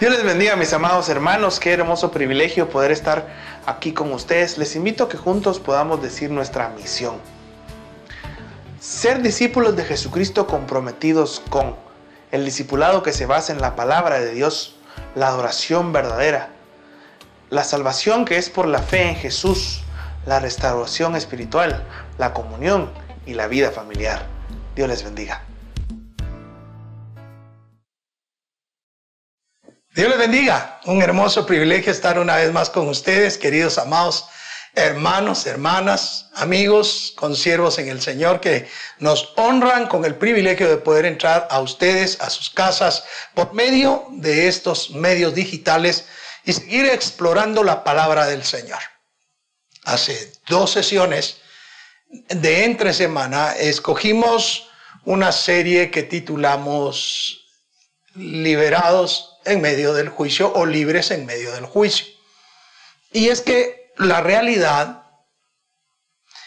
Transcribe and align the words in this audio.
Dios 0.00 0.12
les 0.12 0.24
bendiga, 0.24 0.56
mis 0.56 0.72
amados 0.72 1.08
hermanos. 1.08 1.60
Qué 1.60 1.74
hermoso 1.74 2.10
privilegio 2.10 2.68
poder 2.68 2.90
estar 2.90 3.28
aquí 3.66 3.92
con 3.92 4.12
ustedes. 4.12 4.58
Les 4.58 4.74
invito 4.74 5.04
a 5.04 5.08
que 5.08 5.16
juntos 5.16 5.60
podamos 5.60 6.02
decir 6.02 6.28
nuestra 6.32 6.70
misión. 6.70 7.20
Ser 8.80 9.22
discípulos 9.22 9.76
de 9.76 9.84
Jesucristo 9.84 10.48
comprometidos 10.48 11.40
con 11.48 11.76
el 12.32 12.44
discipulado 12.44 13.04
que 13.04 13.12
se 13.12 13.26
basa 13.26 13.52
en 13.52 13.60
la 13.60 13.76
palabra 13.76 14.18
de 14.18 14.32
Dios, 14.32 14.74
la 15.14 15.28
adoración 15.28 15.92
verdadera, 15.92 16.48
la 17.48 17.62
salvación 17.62 18.24
que 18.24 18.38
es 18.38 18.50
por 18.50 18.66
la 18.66 18.80
fe 18.80 19.10
en 19.10 19.14
Jesús, 19.14 19.84
la 20.26 20.40
restauración 20.40 21.14
espiritual, 21.14 21.84
la 22.18 22.34
comunión 22.34 23.03
y 23.26 23.34
la 23.34 23.46
vida 23.46 23.70
familiar. 23.70 24.26
Dios 24.74 24.88
les 24.88 25.02
bendiga. 25.02 25.42
Dios 29.94 30.08
les 30.08 30.18
bendiga. 30.18 30.80
Un 30.86 31.02
hermoso 31.02 31.46
privilegio 31.46 31.92
estar 31.92 32.18
una 32.18 32.36
vez 32.36 32.52
más 32.52 32.70
con 32.70 32.88
ustedes, 32.88 33.38
queridos 33.38 33.78
amados 33.78 34.26
hermanos, 34.74 35.46
hermanas, 35.46 36.26
amigos, 36.34 37.12
consiervos 37.16 37.78
en 37.78 37.88
el 37.88 38.02
Señor 38.02 38.40
que 38.40 38.68
nos 38.98 39.32
honran 39.36 39.86
con 39.86 40.04
el 40.04 40.16
privilegio 40.16 40.68
de 40.68 40.78
poder 40.78 41.06
entrar 41.06 41.46
a 41.50 41.60
ustedes, 41.60 42.20
a 42.20 42.30
sus 42.30 42.50
casas, 42.50 43.04
por 43.34 43.52
medio 43.54 44.06
de 44.10 44.48
estos 44.48 44.90
medios 44.90 45.34
digitales 45.34 46.06
y 46.44 46.52
seguir 46.52 46.86
explorando 46.86 47.62
la 47.62 47.84
palabra 47.84 48.26
del 48.26 48.44
Señor. 48.44 48.80
Hace 49.84 50.32
dos 50.48 50.72
sesiones 50.72 51.38
de 52.28 52.64
entre 52.64 52.92
semana 52.92 53.54
escogimos 53.56 54.68
una 55.04 55.32
serie 55.32 55.90
que 55.90 56.02
titulamos 56.02 57.40
Liberados 58.14 59.38
en 59.44 59.60
medio 59.60 59.92
del 59.92 60.08
juicio 60.08 60.52
o 60.54 60.66
libres 60.66 61.10
en 61.10 61.26
medio 61.26 61.52
del 61.52 61.66
juicio. 61.66 62.06
Y 63.12 63.28
es 63.28 63.40
que 63.40 63.92
la 63.96 64.20
realidad 64.20 65.02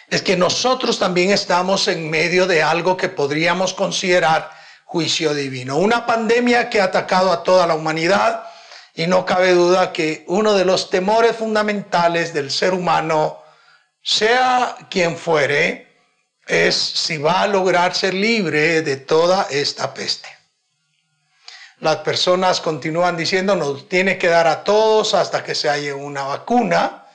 es 0.10 0.22
que 0.22 0.38
nosotros 0.38 0.98
también 0.98 1.32
estamos 1.32 1.90
en 1.90 2.10
medio 2.10 2.48
de 2.48 2.64
algo 2.64 2.96
que 2.96 3.10
podríamos 3.10 3.74
considerar 3.74 4.50
juicio 4.86 5.34
divino. 5.34 5.78
Una 5.78 6.06
pandemia 6.06 6.70
que 6.70 6.80
ha 6.80 6.86
atacado 6.86 7.34
a 7.34 7.44
toda 7.44 7.68
la 7.68 7.76
humanidad 7.76 8.46
y 8.96 9.06
no 9.06 9.26
cabe 9.26 9.52
duda 9.52 9.92
que 9.92 10.24
uno 10.28 10.54
de 10.54 10.64
los 10.64 10.90
temores 10.90 11.36
fundamentales 11.36 12.34
del 12.34 12.50
ser 12.50 12.74
humano, 12.74 13.44
sea 14.08 14.78
quien 14.90 15.18
fuere, 15.18 15.86
es 16.46 16.76
si 16.76 17.18
va 17.18 17.42
a 17.42 17.48
lograr 17.48 17.94
ser 17.94 18.14
libre 18.14 18.82
de 18.82 18.96
toda 18.96 19.48
esta 19.50 19.94
peste. 19.94 20.30
Las 21.82 21.98
personas 21.98 22.62
continúan 22.62 23.18
diciendo 23.18 23.58
nos 23.58 23.90
tiene 23.90 24.18
que 24.18 24.30
dar 24.30 24.48
a 24.48 24.64
todos 24.64 25.14
hasta 25.14 25.44
que 25.44 25.54
se 25.54 25.70
haya 25.70 25.94
una 25.94 26.24
vacuna. 26.24 27.06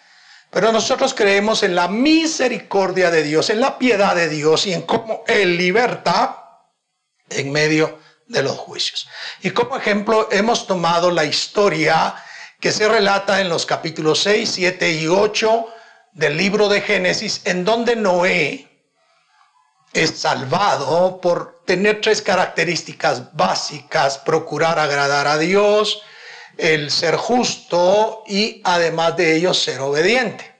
Pero 0.50 0.70
nosotros 0.70 1.14
creemos 1.14 1.62
en 1.62 1.74
la 1.74 1.88
misericordia 1.88 3.10
de 3.10 3.22
Dios, 3.22 3.48
en 3.48 3.60
la 3.60 3.78
piedad 3.78 4.14
de 4.14 4.28
Dios 4.28 4.66
y 4.66 4.74
en 4.74 4.82
cómo 4.82 5.24
Él 5.26 5.56
liberta 5.56 6.60
en 7.30 7.50
medio 7.52 8.00
de 8.26 8.42
los 8.42 8.58
juicios. 8.58 9.08
Y 9.40 9.50
como 9.52 9.78
ejemplo 9.78 10.28
hemos 10.30 10.66
tomado 10.66 11.10
la 11.10 11.24
historia 11.24 12.14
que 12.60 12.70
se 12.70 12.86
relata 12.86 13.40
en 13.40 13.48
los 13.48 13.64
capítulos 13.64 14.20
6, 14.20 14.50
7 14.52 14.92
y 14.92 15.06
8 15.06 15.72
del 16.12 16.36
libro 16.36 16.68
de 16.68 16.80
Génesis, 16.80 17.42
en 17.44 17.64
donde 17.64 17.96
Noé 17.96 18.68
es 19.92 20.18
salvado 20.18 21.20
por 21.20 21.62
tener 21.66 22.00
tres 22.00 22.22
características 22.22 23.34
básicas, 23.34 24.18
procurar 24.18 24.78
agradar 24.78 25.26
a 25.26 25.38
Dios, 25.38 26.02
el 26.56 26.90
ser 26.90 27.16
justo 27.16 28.22
y 28.26 28.60
además 28.64 29.16
de 29.16 29.36
ello 29.36 29.54
ser 29.54 29.80
obediente. 29.80 30.52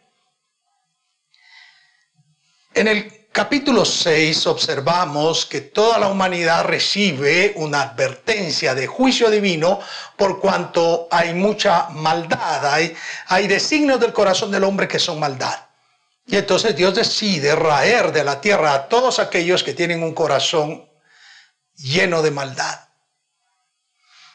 En 2.74 2.88
el 2.88 3.21
capítulo 3.32 3.86
6 3.86 4.46
observamos 4.46 5.46
que 5.46 5.62
toda 5.62 5.98
la 5.98 6.08
humanidad 6.08 6.64
recibe 6.64 7.54
una 7.56 7.80
advertencia 7.80 8.74
de 8.74 8.86
juicio 8.86 9.30
divino 9.30 9.80
por 10.16 10.38
cuanto 10.38 11.08
hay 11.10 11.32
mucha 11.32 11.88
maldad, 11.88 12.66
hay, 12.66 12.94
hay 13.28 13.48
designios 13.48 13.98
del 13.98 14.12
corazón 14.12 14.50
del 14.50 14.64
hombre 14.64 14.86
que 14.86 14.98
son 14.98 15.18
maldad. 15.18 15.66
Y 16.26 16.36
entonces 16.36 16.76
Dios 16.76 16.94
decide 16.94 17.56
raer 17.56 18.12
de 18.12 18.22
la 18.22 18.40
tierra 18.40 18.74
a 18.74 18.88
todos 18.88 19.18
aquellos 19.18 19.62
que 19.62 19.72
tienen 19.72 20.02
un 20.02 20.14
corazón 20.14 20.88
lleno 21.74 22.22
de 22.22 22.30
maldad. 22.30 22.80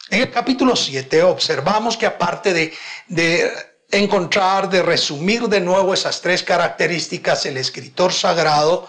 En 0.09 0.21
el 0.21 0.31
capítulo 0.31 0.75
7 0.75 1.21
observamos 1.23 1.97
que 1.97 2.05
aparte 2.05 2.53
de, 2.53 2.73
de, 3.07 3.51
encontrar, 3.91 4.69
de 4.69 4.81
resumir 4.81 5.47
de 5.47 5.61
nuevo 5.61 5.93
esas 5.93 6.21
tres 6.21 6.43
características, 6.43 7.45
el 7.45 7.57
escritor 7.57 8.11
sagrado 8.11 8.87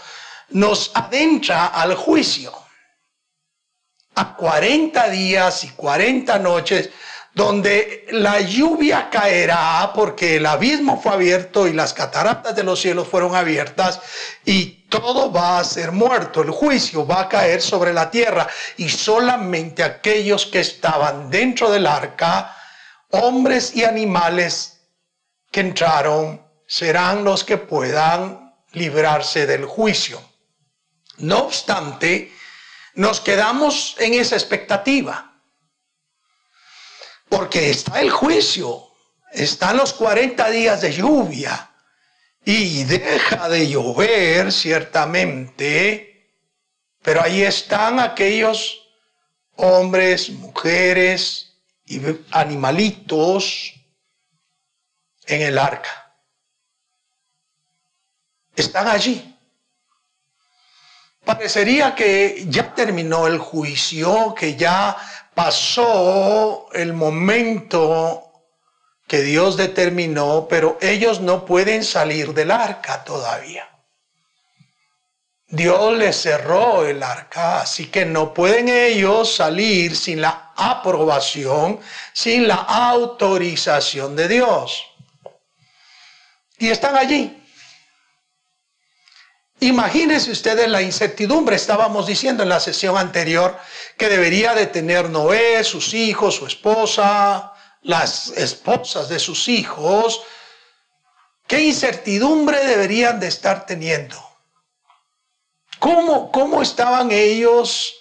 nos 0.51 0.91
adentra 0.95 1.67
al 1.67 1.95
juicio. 1.95 2.53
A 4.15 4.35
40 4.35 5.09
días 5.11 5.63
y 5.65 5.69
40 5.71 6.39
noches 6.41 6.91
donde 7.39 8.05
la 8.11 8.41
lluvia 8.41 9.11
caerá 9.11 9.93
porque 9.95 10.37
el 10.37 10.47
abismo 10.47 11.01
fue 11.01 11.13
abierto 11.13 11.69
y 11.69 11.73
las 11.73 11.95
cataratas 11.95 12.57
de 12.57 12.65
los 12.65 12.81
cielos 12.81 13.07
fueron 13.07 13.37
abiertas 13.37 14.01
y 14.45 14.89
todo 14.89 15.31
va 15.31 15.61
a 15.61 15.65
ser 15.65 15.93
muerto, 15.93 16.43
el 16.43 16.51
juicio 16.51 17.07
va 17.07 17.21
a 17.21 17.29
caer 17.29 17.63
sobre 17.63 17.93
la 17.93 18.11
tierra 18.11 18.49
y 18.77 18.89
solamente 18.89 19.85
aquellos 19.85 20.47
que 20.47 20.59
estaban 20.59 21.31
dentro 21.31 21.71
del 21.71 21.87
arca, 21.87 22.57
hombres 23.11 23.77
y 23.77 23.85
animales 23.85 24.78
que 25.51 25.61
entraron, 25.61 26.45
serán 26.67 27.25
los 27.25 27.45
que 27.45 27.57
puedan 27.57 28.55
librarse 28.73 29.47
del 29.47 29.65
juicio. 29.65 30.21
No 31.19 31.39
obstante, 31.45 32.33
nos 32.95 33.21
quedamos 33.21 33.97
en 33.99 34.15
esa 34.15 34.37
expectativa 34.37 35.29
porque 37.29 37.71
está 37.71 38.01
el 38.01 38.11
juicio, 38.11 38.89
están 39.33 39.77
los 39.77 39.93
40 39.93 40.51
días 40.51 40.81
de 40.81 40.93
lluvia 40.93 41.71
y 42.45 42.85
deja 42.85 43.49
de 43.49 43.69
llover 43.69 44.53
ciertamente, 44.53 46.33
pero 47.03 47.23
ahí 47.23 47.43
están 47.43 48.01
aquellos 48.01 48.89
hombres, 49.57 50.31
mujeres 50.31 51.53
y 51.87 52.01
animalitos 52.31 53.75
en 55.29 55.43
el 55.43 55.59
arca. 55.59 56.13
Están 58.57 58.89
allí. 58.89 59.37
Parecería 61.25 61.95
que 61.95 62.47
ya 62.49 62.75
terminó 62.75 63.27
el 63.27 63.39
juicio, 63.39 64.35
que 64.35 64.57
ya 64.57 64.97
pasó 65.35 66.69
el 66.73 66.95
momento 66.95 68.33
que 69.07 69.21
Dios 69.23 69.57
determinó, 69.57 70.47
pero 70.49 70.79
ellos 70.81 71.21
no 71.21 71.45
pueden 71.45 71.85
salir 71.85 72.35
del 72.35 72.51
arca 72.51 73.05
todavía. 73.05 73.69
Dios 75.51 75.97
les 75.97 76.21
cerró 76.21 76.85
el 76.85 77.03
arca, 77.03 77.63
así 77.63 77.87
que 77.87 78.05
no 78.05 78.35
pueden 78.35 78.69
ellos 78.69 79.35
salir 79.35 79.97
sin 79.97 80.21
la 80.21 80.53
aprobación, 80.57 81.81
sin 82.13 82.47
la 82.47 82.57
autorización 82.57 84.15
de 84.15 84.29
Dios. 84.29 84.83
Y 86.59 86.69
están 86.69 86.97
allí. 86.97 87.35
Imagínense 89.61 90.31
ustedes 90.31 90.69
la 90.69 90.83
incertidumbre, 90.83 91.57
estábamos 91.57 92.07
diciendo 92.07 92.45
en 92.45 92.49
la 92.49 92.61
sesión 92.61 92.97
anterior 92.97 93.59
que 93.97 94.09
debería 94.09 94.55
de 94.55 94.67
tener 94.67 95.11
Noé, 95.11 95.65
sus 95.65 95.95
hijos, 95.95 96.37
su 96.37 96.47
esposa, 96.47 97.53
las 97.83 98.29
esposas 98.29 99.09
de 99.09 99.19
sus 99.19 99.49
hijos. 99.49 100.23
¿Qué 101.49 101.61
incertidumbre 101.61 102.65
deberían 102.67 103.19
de 103.19 103.27
estar 103.27 103.67
teniendo? 103.67 104.17
¿Cómo, 105.81 106.31
cómo 106.31 106.63
estaban 106.63 107.11
ellos 107.11 107.95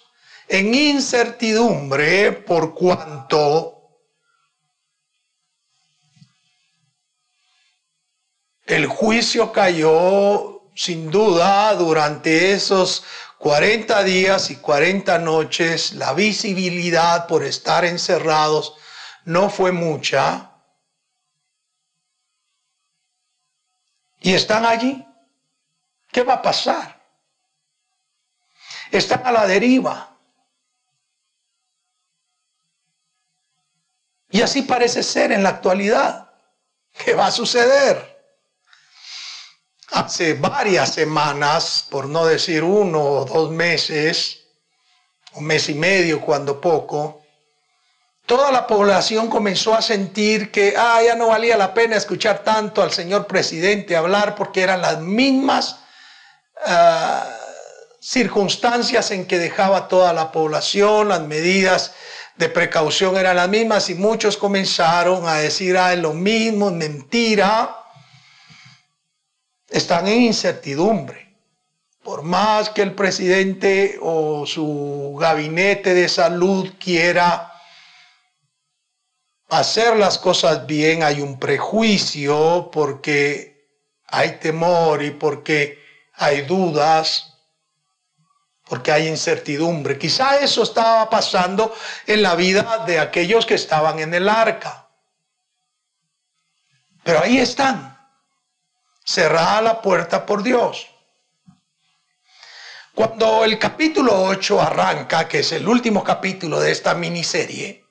en 0.48 0.74
incertidumbre 0.74 2.34
por 2.34 2.76
cuanto 2.76 3.77
el 8.68 8.86
juicio 8.86 9.52
cayó 9.52 10.62
sin 10.76 11.10
duda, 11.10 11.74
durante 11.74 12.52
esos 12.52 13.04
40 13.40 14.04
días 14.04 14.52
y 14.52 14.58
40 14.58 15.18
noches, 15.20 15.94
la 15.94 16.14
visibilidad 16.14 17.26
por 17.26 17.44
estar 17.44 17.84
encerrados 17.84 18.76
no 19.26 19.50
fue 19.50 19.72
mucha. 19.72 20.52
Y 24.20 24.34
están 24.34 24.66
allí. 24.66 25.04
¿Qué 26.12 26.24
va 26.24 26.36
a 26.36 26.42
pasar? 26.42 26.98
están 28.92 29.26
a 29.26 29.32
la 29.32 29.48
deriva. 29.48 30.16
Y 34.30 34.42
así 34.42 34.62
parece 34.62 35.04
ser 35.04 35.32
en 35.32 35.44
la 35.44 35.50
actualidad. 35.50 36.32
¿Qué 36.92 37.14
va 37.14 37.28
a 37.28 37.32
suceder? 37.32 38.17
Hace 39.98 40.36
varias 40.36 40.94
semanas, 40.94 41.88
por 41.90 42.08
no 42.08 42.24
decir 42.28 42.64
uno 42.64 43.02
o 43.02 43.26
dos 43.26 43.50
meses, 43.50 44.42
un 45.34 45.46
mes 45.46 45.70
y 45.70 45.74
medio 45.74 46.22
cuando 46.22 46.62
poco, 46.62 47.24
toda 48.28 48.52
la 48.52 48.68
población 48.68 49.28
comenzó 49.28 49.74
a 49.74 49.82
sentir 49.82 50.52
que 50.52 50.76
ah, 50.78 51.02
ya 51.04 51.16
no 51.16 51.30
valía 51.30 51.58
la 51.58 51.74
pena 51.74 51.96
escuchar 51.96 52.44
tanto 52.44 52.84
al 52.84 52.92
señor 52.92 53.26
presidente 53.26 53.96
hablar 53.96 54.36
porque 54.36 54.62
eran 54.62 54.84
las 54.84 55.00
mismas 55.00 55.78
ah, 56.64 57.28
circunstancias 58.00 59.10
en 59.10 59.26
que 59.26 59.40
dejaba 59.40 59.88
toda 59.88 60.14
la 60.14 60.32
población, 60.32 61.10
las 61.10 61.22
medidas 61.22 61.94
de 62.36 62.50
precaución 62.50 63.18
eran 63.18 63.38
las 63.38 63.50
mismas 63.50 63.90
y 63.90 63.96
muchos 63.96 64.38
comenzaron 64.38 65.28
a 65.28 65.38
decir, 65.38 65.76
ah, 65.76 65.92
es 65.92 66.00
lo 66.00 66.14
mismo, 66.14 66.70
mentira 66.70 67.78
están 69.70 70.08
en 70.08 70.22
incertidumbre. 70.22 71.28
Por 72.04 72.24
más 72.24 72.70
que 72.70 72.82
el 72.82 72.94
presidente 72.94 73.98
o 74.02 74.46
su 74.46 75.18
gabinete 75.20 75.94
de 75.94 76.08
salud 76.08 76.74
quiera 76.80 77.52
hacer 79.50 79.98
las 79.98 80.18
cosas 80.18 80.66
bien, 80.66 81.04
hay 81.04 81.22
un 81.22 81.38
prejuicio 81.38 82.70
porque 82.72 83.68
hay 84.08 84.40
temor 84.40 85.04
y 85.04 85.12
porque 85.12 85.80
hay 86.14 86.44
dudas, 86.44 87.34
porque 88.70 88.92
hay 88.92 89.08
incertidumbre. 89.08 89.98
Quizá 89.98 90.40
eso 90.40 90.64
estaba 90.64 91.10
pasando 91.10 91.74
en 92.06 92.22
la 92.22 92.36
vida 92.36 92.86
de 92.86 93.00
aquellos 93.00 93.46
que 93.46 93.56
estaban 93.56 94.00
en 94.00 94.14
el 94.14 94.30
arca. 94.30 94.88
Pero 97.04 97.22
ahí 97.22 97.38
están 97.38 97.97
cerrada 99.08 99.62
la 99.62 99.82
puerta 99.82 100.26
por 100.26 100.44
Dios. 100.44 100.88
Cuando 102.94 103.46
el 103.46 103.58
capítulo 103.58 104.24
8 104.24 104.62
arranca, 104.62 105.28
que 105.28 105.40
es 105.40 105.52
el 105.54 105.68
último 105.68 106.04
capítulo 106.04 106.60
de 106.60 106.72
esta 106.72 106.94
miniserie, 106.94 107.86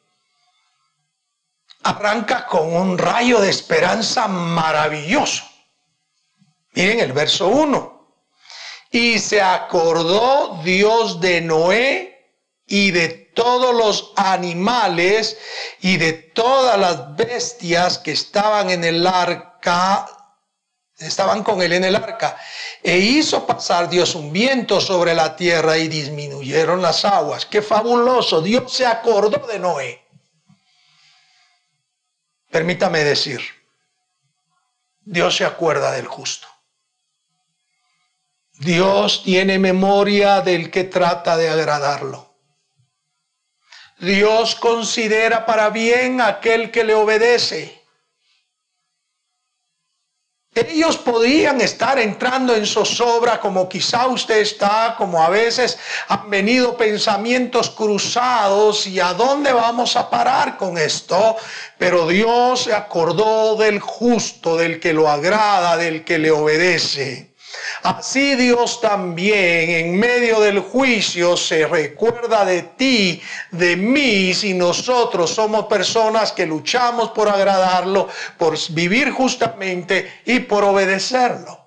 arranca 1.85 2.47
con 2.47 2.75
un 2.75 2.99
rayo 2.99 3.41
de 3.41 3.49
esperanza 3.49 4.29
maravilloso. 4.29 5.45
Miren 6.75 7.01
el 7.01 7.13
verso 7.13 7.49
1. 7.49 7.97
Y 8.91 9.19
se 9.19 9.41
acordó 9.41 10.61
Dios 10.63 11.21
de 11.21 11.41
Noé 11.41 12.35
y 12.67 12.91
de 12.91 13.09
todos 13.09 13.75
los 13.75 14.13
animales 14.17 15.39
y 15.81 15.97
de 15.97 16.13
todas 16.13 16.79
las 16.79 17.17
bestias 17.17 17.99
que 17.99 18.13
estaban 18.13 18.69
en 18.71 18.85
el 18.85 19.07
arca 19.07 20.16
estaban 20.99 21.43
con 21.43 21.63
él 21.63 21.73
en 21.73 21.85
el 21.85 21.97
arca. 21.97 22.39
E 22.83 22.99
hizo 22.99 23.47
pasar 23.47 23.89
Dios 23.89 24.15
un 24.15 24.33
viento 24.33 24.81
sobre 24.81 25.15
la 25.15 25.37
tierra 25.37 25.77
y 25.77 25.89
disminuyeron 25.89 26.81
las 26.81 27.05
aguas. 27.05 27.47
Qué 27.47 27.63
fabuloso. 27.63 28.41
Dios 28.41 28.73
se 28.73 28.87
acordó 28.87 29.47
de 29.47 29.59
Noé. 29.59 30.03
Permítame 32.51 33.05
decir, 33.05 33.41
Dios 35.01 35.37
se 35.37 35.45
acuerda 35.45 35.93
del 35.93 36.07
justo. 36.07 36.49
Dios 38.59 39.23
tiene 39.23 39.59
memoria 39.59 40.41
del 40.41 40.71
que 40.71 40.85
trata 40.85 41.37
de 41.37 41.51
agradarlo. 41.51 42.35
Dios 43.99 44.55
considera 44.55 45.45
para 45.45 45.71
bien 45.71 46.21
aquel 46.21 46.71
que 46.71 46.85
le 46.85 46.95
obedece. 46.95 47.76
Ellos 50.57 50.97
podían 50.97 51.61
estar 51.61 51.99
entrando 51.99 52.57
en 52.57 52.65
zozobra 52.65 53.39
como 53.39 53.69
quizá 53.69 54.07
usted 54.07 54.39
está, 54.39 54.95
como 54.97 55.23
a 55.23 55.29
veces 55.29 55.77
han 56.09 56.31
venido 56.31 56.79
pensamientos 56.79 57.69
cruzados 57.69 58.87
y 58.87 58.99
a 58.99 59.13
dónde 59.13 59.53
vamos 59.53 59.97
a 59.97 60.09
parar 60.09 60.57
con 60.57 60.79
esto. 60.79 61.37
Pero 61.77 62.09
Dios 62.09 62.63
se 62.63 62.73
acordó 62.73 63.57
del 63.57 63.81
justo, 63.81 64.57
del 64.57 64.81
que 64.81 64.95
lo 64.95 65.11
agrada, 65.11 65.77
del 65.77 66.05
que 66.05 66.19
le 66.19 66.31
obedece. 66.31 67.36
Así 67.83 68.35
Dios 68.35 68.81
también 68.81 69.71
en 69.71 69.99
medio 69.99 70.41
del 70.41 70.61
juicio 70.61 71.37
se 71.37 71.67
recuerda 71.67 72.45
de 72.45 72.63
ti, 72.63 73.21
de 73.51 73.77
mí, 73.77 74.35
si 74.35 74.55
nosotros 74.55 75.31
somos 75.31 75.67
personas 75.67 76.33
que 76.33 76.47
luchamos 76.47 77.11
por 77.11 77.29
agradarlo, 77.29 78.09
por 78.39 78.57
vivir 78.71 79.11
justamente 79.11 80.21
y 80.25 80.41
por 80.41 80.65
obedecerlo. 80.65 81.67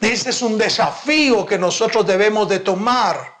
Este 0.00 0.30
es 0.30 0.42
un 0.42 0.58
desafío 0.58 1.46
que 1.46 1.58
nosotros 1.58 2.04
debemos 2.04 2.48
de 2.48 2.58
tomar 2.58 3.31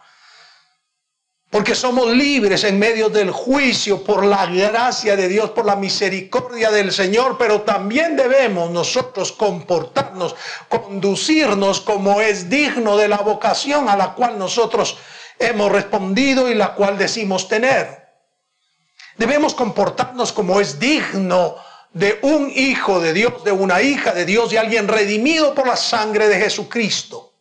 porque 1.52 1.74
somos 1.74 2.10
libres 2.16 2.64
en 2.64 2.78
medio 2.78 3.10
del 3.10 3.30
juicio 3.30 4.02
por 4.02 4.24
la 4.24 4.46
gracia 4.46 5.16
de 5.16 5.28
Dios, 5.28 5.50
por 5.50 5.66
la 5.66 5.76
misericordia 5.76 6.70
del 6.70 6.90
Señor, 6.90 7.36
pero 7.36 7.60
también 7.60 8.16
debemos 8.16 8.70
nosotros 8.70 9.32
comportarnos, 9.32 10.34
conducirnos 10.70 11.82
como 11.82 12.22
es 12.22 12.48
digno 12.48 12.96
de 12.96 13.06
la 13.06 13.18
vocación 13.18 13.90
a 13.90 13.98
la 13.98 14.14
cual 14.14 14.38
nosotros 14.38 14.96
hemos 15.38 15.70
respondido 15.70 16.50
y 16.50 16.54
la 16.54 16.72
cual 16.72 16.96
decimos 16.96 17.48
tener. 17.48 18.02
Debemos 19.18 19.52
comportarnos 19.52 20.32
como 20.32 20.58
es 20.58 20.78
digno 20.78 21.56
de 21.92 22.18
un 22.22 22.50
hijo 22.50 22.98
de 22.98 23.12
Dios, 23.12 23.44
de 23.44 23.52
una 23.52 23.82
hija 23.82 24.14
de 24.14 24.24
Dios, 24.24 24.48
de 24.48 24.58
alguien 24.58 24.88
redimido 24.88 25.54
por 25.54 25.66
la 25.66 25.76
sangre 25.76 26.28
de 26.28 26.40
Jesucristo. 26.40 27.34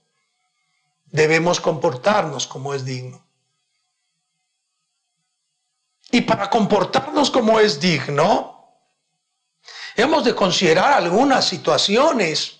Debemos 1.05 1.61
comportarnos 1.61 2.45
como 2.45 2.73
es 2.73 2.83
digno. 2.83 3.30
Y 6.11 6.21
para 6.21 6.49
comportarnos 6.49 7.31
como 7.31 7.59
es 7.59 7.79
digno, 7.79 8.83
hemos 9.95 10.25
de 10.25 10.35
considerar 10.35 10.91
algunas 10.91 11.45
situaciones. 11.45 12.57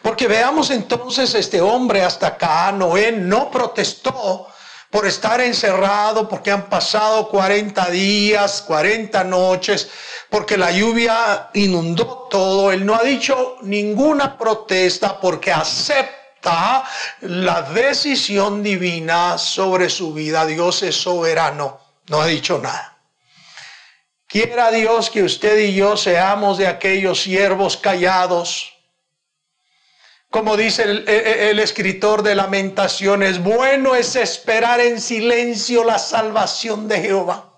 Porque 0.00 0.26
veamos 0.26 0.70
entonces 0.70 1.34
este 1.34 1.60
hombre 1.60 2.02
hasta 2.02 2.28
acá, 2.28 2.72
Noé 2.72 3.12
no 3.12 3.50
protestó 3.50 4.48
por 4.90 5.06
estar 5.06 5.40
encerrado, 5.40 6.28
porque 6.28 6.50
han 6.50 6.68
pasado 6.68 7.28
40 7.28 7.90
días, 7.90 8.62
40 8.62 9.24
noches, 9.24 9.90
porque 10.30 10.56
la 10.56 10.70
lluvia 10.70 11.50
inundó 11.54 12.28
todo. 12.30 12.70
Él 12.70 12.86
no 12.86 12.94
ha 12.94 13.02
dicho 13.02 13.56
ninguna 13.62 14.38
protesta 14.38 15.20
porque 15.20 15.52
acepta 15.52 16.84
la 17.22 17.62
decisión 17.62 18.62
divina 18.62 19.36
sobre 19.36 19.90
su 19.90 20.14
vida. 20.14 20.46
Dios 20.46 20.82
es 20.82 20.96
soberano. 20.96 21.83
No 22.08 22.20
ha 22.20 22.26
dicho 22.26 22.58
nada. 22.58 22.98
Quiera 24.26 24.70
Dios 24.70 25.10
que 25.10 25.22
usted 25.22 25.58
y 25.58 25.74
yo 25.74 25.96
seamos 25.96 26.58
de 26.58 26.66
aquellos 26.66 27.22
siervos 27.22 27.76
callados. 27.76 28.72
Como 30.28 30.56
dice 30.56 30.82
el, 30.82 31.08
el, 31.08 31.60
escritor 31.60 32.22
de 32.22 32.34
lamentaciones, 32.34 33.40
bueno 33.40 33.94
es 33.94 34.16
esperar 34.16 34.80
en 34.80 35.00
silencio 35.00 35.84
la 35.84 36.00
salvación 36.00 36.88
de 36.88 37.00
Jehová. 37.00 37.52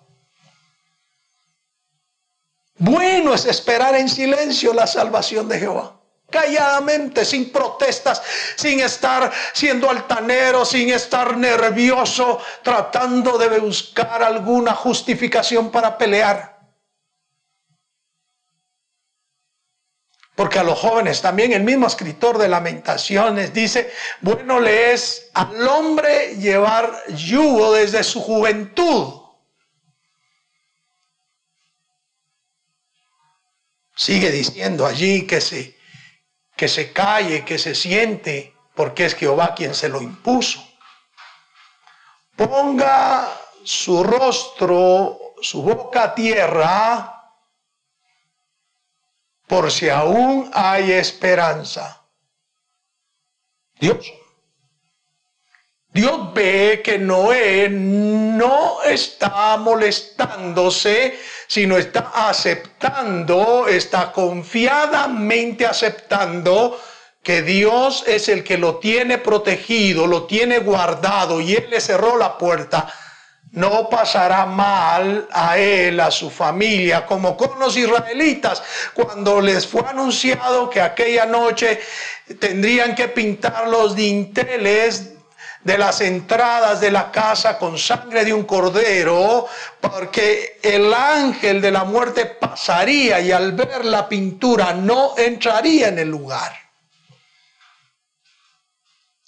Bueno 2.76 3.32
es 3.32 3.46
esperar 3.46 3.94
en 3.94 4.10
silencio 4.10 4.74
la 4.74 4.86
salvación 4.86 5.48
de 5.48 5.58
Jehová 5.58 5.96
calladamente, 6.36 7.24
sin 7.24 7.50
protestas, 7.50 8.22
sin 8.56 8.80
estar 8.80 9.32
siendo 9.54 9.88
altanero, 9.88 10.66
sin 10.66 10.90
estar 10.90 11.34
nervioso, 11.36 12.38
tratando 12.62 13.38
de 13.38 13.58
buscar 13.58 14.22
alguna 14.22 14.74
justificación 14.74 15.70
para 15.70 15.96
pelear. 15.96 16.56
Porque 20.34 20.58
a 20.58 20.62
los 20.62 20.78
jóvenes 20.78 21.22
también 21.22 21.52
el 21.52 21.62
mismo 21.62 21.86
escritor 21.86 22.36
de 22.36 22.48
lamentaciones 22.48 23.54
dice, 23.54 23.90
bueno 24.20 24.60
le 24.60 24.92
es 24.92 25.30
al 25.32 25.66
hombre 25.66 26.36
llevar 26.36 26.92
yugo 27.14 27.72
desde 27.72 28.04
su 28.04 28.20
juventud. 28.20 29.22
Sigue 33.94 34.30
diciendo 34.30 34.84
allí 34.84 35.26
que 35.26 35.40
sí 35.40 35.75
que 36.56 36.68
se 36.68 36.92
calle, 36.92 37.44
que 37.44 37.58
se 37.58 37.74
siente, 37.74 38.54
porque 38.74 39.04
es 39.04 39.14
Jehová 39.14 39.54
quien 39.54 39.74
se 39.74 39.88
lo 39.88 40.00
impuso. 40.00 40.66
Ponga 42.36 43.28
su 43.62 44.02
rostro, 44.02 45.18
su 45.40 45.62
boca 45.62 46.04
a 46.04 46.14
tierra, 46.14 47.16
por 49.46 49.70
si 49.70 49.88
aún 49.88 50.50
hay 50.52 50.92
esperanza. 50.92 52.04
Dios, 53.78 54.12
Dios 55.88 56.34
ve 56.34 56.82
que 56.84 56.98
Noé 56.98 57.68
no 57.70 58.82
está 58.82 59.56
molestándose, 59.56 61.18
sino 61.46 61.76
está 61.76 62.10
aceptando, 62.28 63.66
está 63.68 64.12
confiadamente 64.12 65.66
aceptando 65.66 66.80
que 67.22 67.42
Dios 67.42 68.04
es 68.06 68.28
el 68.28 68.44
que 68.44 68.56
lo 68.56 68.76
tiene 68.76 69.18
protegido, 69.18 70.06
lo 70.06 70.26
tiene 70.26 70.58
guardado 70.60 71.40
y 71.40 71.54
Él 71.54 71.66
le 71.70 71.80
cerró 71.80 72.16
la 72.16 72.38
puerta. 72.38 72.86
No 73.50 73.88
pasará 73.88 74.44
mal 74.44 75.26
a 75.32 75.56
él, 75.56 75.98
a 76.00 76.10
su 76.10 76.28
familia, 76.28 77.06
como 77.06 77.36
con 77.36 77.58
los 77.58 77.76
israelitas, 77.76 78.62
cuando 78.92 79.40
les 79.40 79.66
fue 79.66 79.82
anunciado 79.88 80.68
que 80.68 80.80
aquella 80.80 81.24
noche 81.24 81.80
tendrían 82.38 82.94
que 82.94 83.08
pintar 83.08 83.68
los 83.68 83.96
dinteles 83.96 85.15
de 85.62 85.78
las 85.78 86.00
entradas 86.00 86.80
de 86.80 86.90
la 86.90 87.10
casa 87.10 87.58
con 87.58 87.78
sangre 87.78 88.24
de 88.24 88.32
un 88.32 88.44
cordero, 88.44 89.46
porque 89.80 90.58
el 90.62 90.92
ángel 90.92 91.60
de 91.60 91.70
la 91.70 91.84
muerte 91.84 92.26
pasaría 92.26 93.20
y 93.20 93.32
al 93.32 93.52
ver 93.52 93.84
la 93.84 94.08
pintura 94.08 94.72
no 94.72 95.16
entraría 95.16 95.88
en 95.88 95.98
el 95.98 96.08
lugar. 96.08 96.52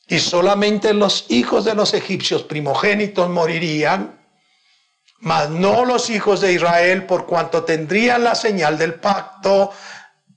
Y 0.06 0.18
solamente 0.20 0.94
los 0.94 1.26
hijos 1.28 1.64
de 1.64 1.74
los 1.74 1.92
egipcios 1.92 2.42
primogénitos 2.44 3.28
morirían 3.28 4.18
mas 5.20 5.50
no 5.50 5.84
los 5.84 6.10
hijos 6.10 6.40
de 6.40 6.52
Israel, 6.52 7.04
por 7.06 7.26
cuanto 7.26 7.64
tendrían 7.64 8.24
la 8.24 8.34
señal 8.34 8.78
del 8.78 8.94
pacto 8.94 9.72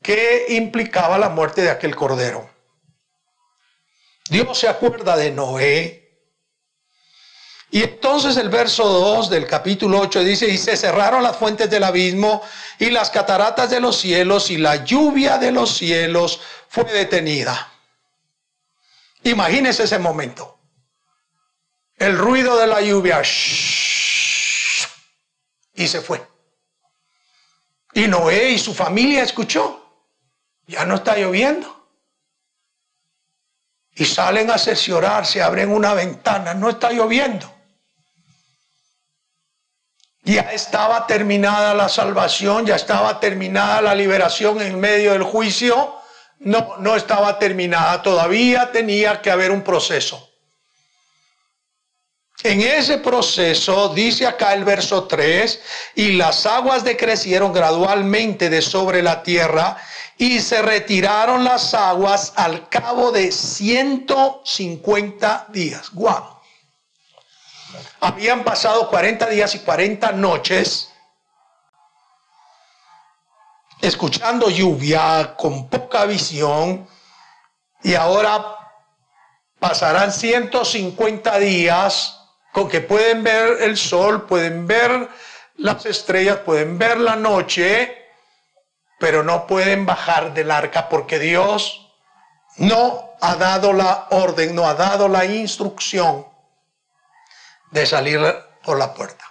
que 0.02 0.46
implicaba 0.50 1.20
la 1.20 1.30
muerte 1.30 1.62
de 1.62 1.70
aquel 1.70 1.96
cordero. 1.96 2.50
Dios 4.32 4.60
se 4.60 4.70
acuerda 4.70 5.18
de 5.18 5.30
Noé. 5.30 6.10
Y 7.70 7.84
entonces 7.84 8.38
el 8.38 8.48
verso 8.48 8.86
2 8.86 9.30
del 9.30 9.46
capítulo 9.46 10.00
8 10.00 10.24
dice, 10.24 10.48
y 10.48 10.58
se 10.58 10.78
cerraron 10.78 11.22
las 11.22 11.36
fuentes 11.36 11.70
del 11.70 11.84
abismo 11.84 12.42
y 12.80 12.92
las 12.92 13.10
cataratas 13.10 13.70
de 13.70 13.82
los 13.82 13.98
cielos 13.98 14.50
y 14.50 14.58
la 14.58 14.86
lluvia 14.86 15.38
de 15.38 15.52
los 15.52 15.76
cielos 15.76 16.40
fue 16.70 16.86
detenida. 16.86 17.74
Imagínese 19.24 19.84
ese 19.84 20.00
momento. 20.00 20.58
El 21.98 22.18
ruido 22.18 22.56
de 22.58 22.68
la 22.68 22.80
lluvia 22.80 23.22
y 25.74 25.88
se 25.90 26.00
fue. 26.00 26.26
Y 27.94 28.08
Noé 28.08 28.52
y 28.52 28.60
su 28.60 28.74
familia 28.74 29.24
escuchó, 29.24 30.08
ya 30.68 30.86
no 30.86 30.96
está 30.96 31.18
lloviendo. 31.18 31.81
Y 33.96 34.06
salen 34.06 34.50
a 34.50 34.58
se 34.58 35.42
abren 35.42 35.72
una 35.72 35.94
ventana, 35.94 36.54
no 36.54 36.70
está 36.70 36.92
lloviendo. 36.92 37.52
Ya 40.24 40.42
estaba 40.54 41.08
terminada 41.08 41.74
la 41.74 41.90
salvación, 41.90 42.66
ya 42.66 42.76
estaba 42.76 43.20
terminada 43.20 43.82
la 43.82 43.96
liberación 43.96 44.62
en 44.62 44.80
medio 44.80 45.14
del 45.14 45.24
juicio. 45.24 45.96
No, 46.40 46.78
no 46.80 46.96
estaba 46.96 47.38
terminada, 47.38 48.02
todavía 48.02 48.72
tenía 48.72 49.22
que 49.22 49.30
haber 49.30 49.52
un 49.52 49.62
proceso. 49.62 50.31
En 52.44 52.62
ese 52.62 52.98
proceso, 52.98 53.90
dice 53.90 54.26
acá 54.26 54.54
el 54.54 54.64
verso 54.64 55.04
3, 55.04 55.62
y 55.96 56.14
las 56.14 56.48
aguas 56.48 56.84
decrecieron 56.84 57.54
gradualmente 57.54 58.50
de 58.50 58.64
sobre 58.64 59.04
la 59.04 59.22
tierra 59.22 59.78
y 60.18 60.40
se 60.40 60.62
retiraron 60.62 61.44
las 61.44 61.74
aguas 61.74 62.32
al 62.36 62.70
cabo 62.70 63.12
de 63.12 63.30
150 63.32 65.48
días. 65.50 65.90
Guau. 65.92 66.40
Habían 68.00 68.44
pasado 68.44 68.88
40 68.90 69.26
días 69.28 69.56
y 69.56 69.60
40 69.60 70.12
noches 70.14 70.90
escuchando 73.82 74.50
lluvia 74.50 75.36
con 75.38 75.70
poca 75.70 76.06
visión 76.06 76.88
y 77.84 77.94
ahora 77.96 78.58
pasarán 79.60 80.12
150 80.12 81.40
días 81.40 82.21
con 82.52 82.68
que 82.68 82.82
pueden 82.82 83.24
ver 83.24 83.62
el 83.62 83.78
sol, 83.78 84.26
pueden 84.26 84.68
ver 84.68 85.10
las 85.58 85.86
estrellas, 85.86 86.38
pueden 86.40 86.78
ver 86.78 86.98
la 87.00 87.16
noche, 87.16 88.10
pero 89.00 89.24
no 89.24 89.48
pueden 89.48 89.86
bajar 89.86 90.34
del 90.34 90.52
arca 90.52 90.90
porque 90.90 91.18
Dios 91.18 91.88
no 92.58 93.12
ha 93.22 93.36
dado 93.36 93.74
la 93.74 94.08
orden, 94.12 94.54
no 94.54 94.68
ha 94.68 94.74
dado 94.74 95.08
la 95.08 95.26
instrucción 95.26 96.26
de 97.72 97.86
salir 97.86 98.20
por 98.64 98.78
la 98.78 98.94
puerta. 98.94 99.26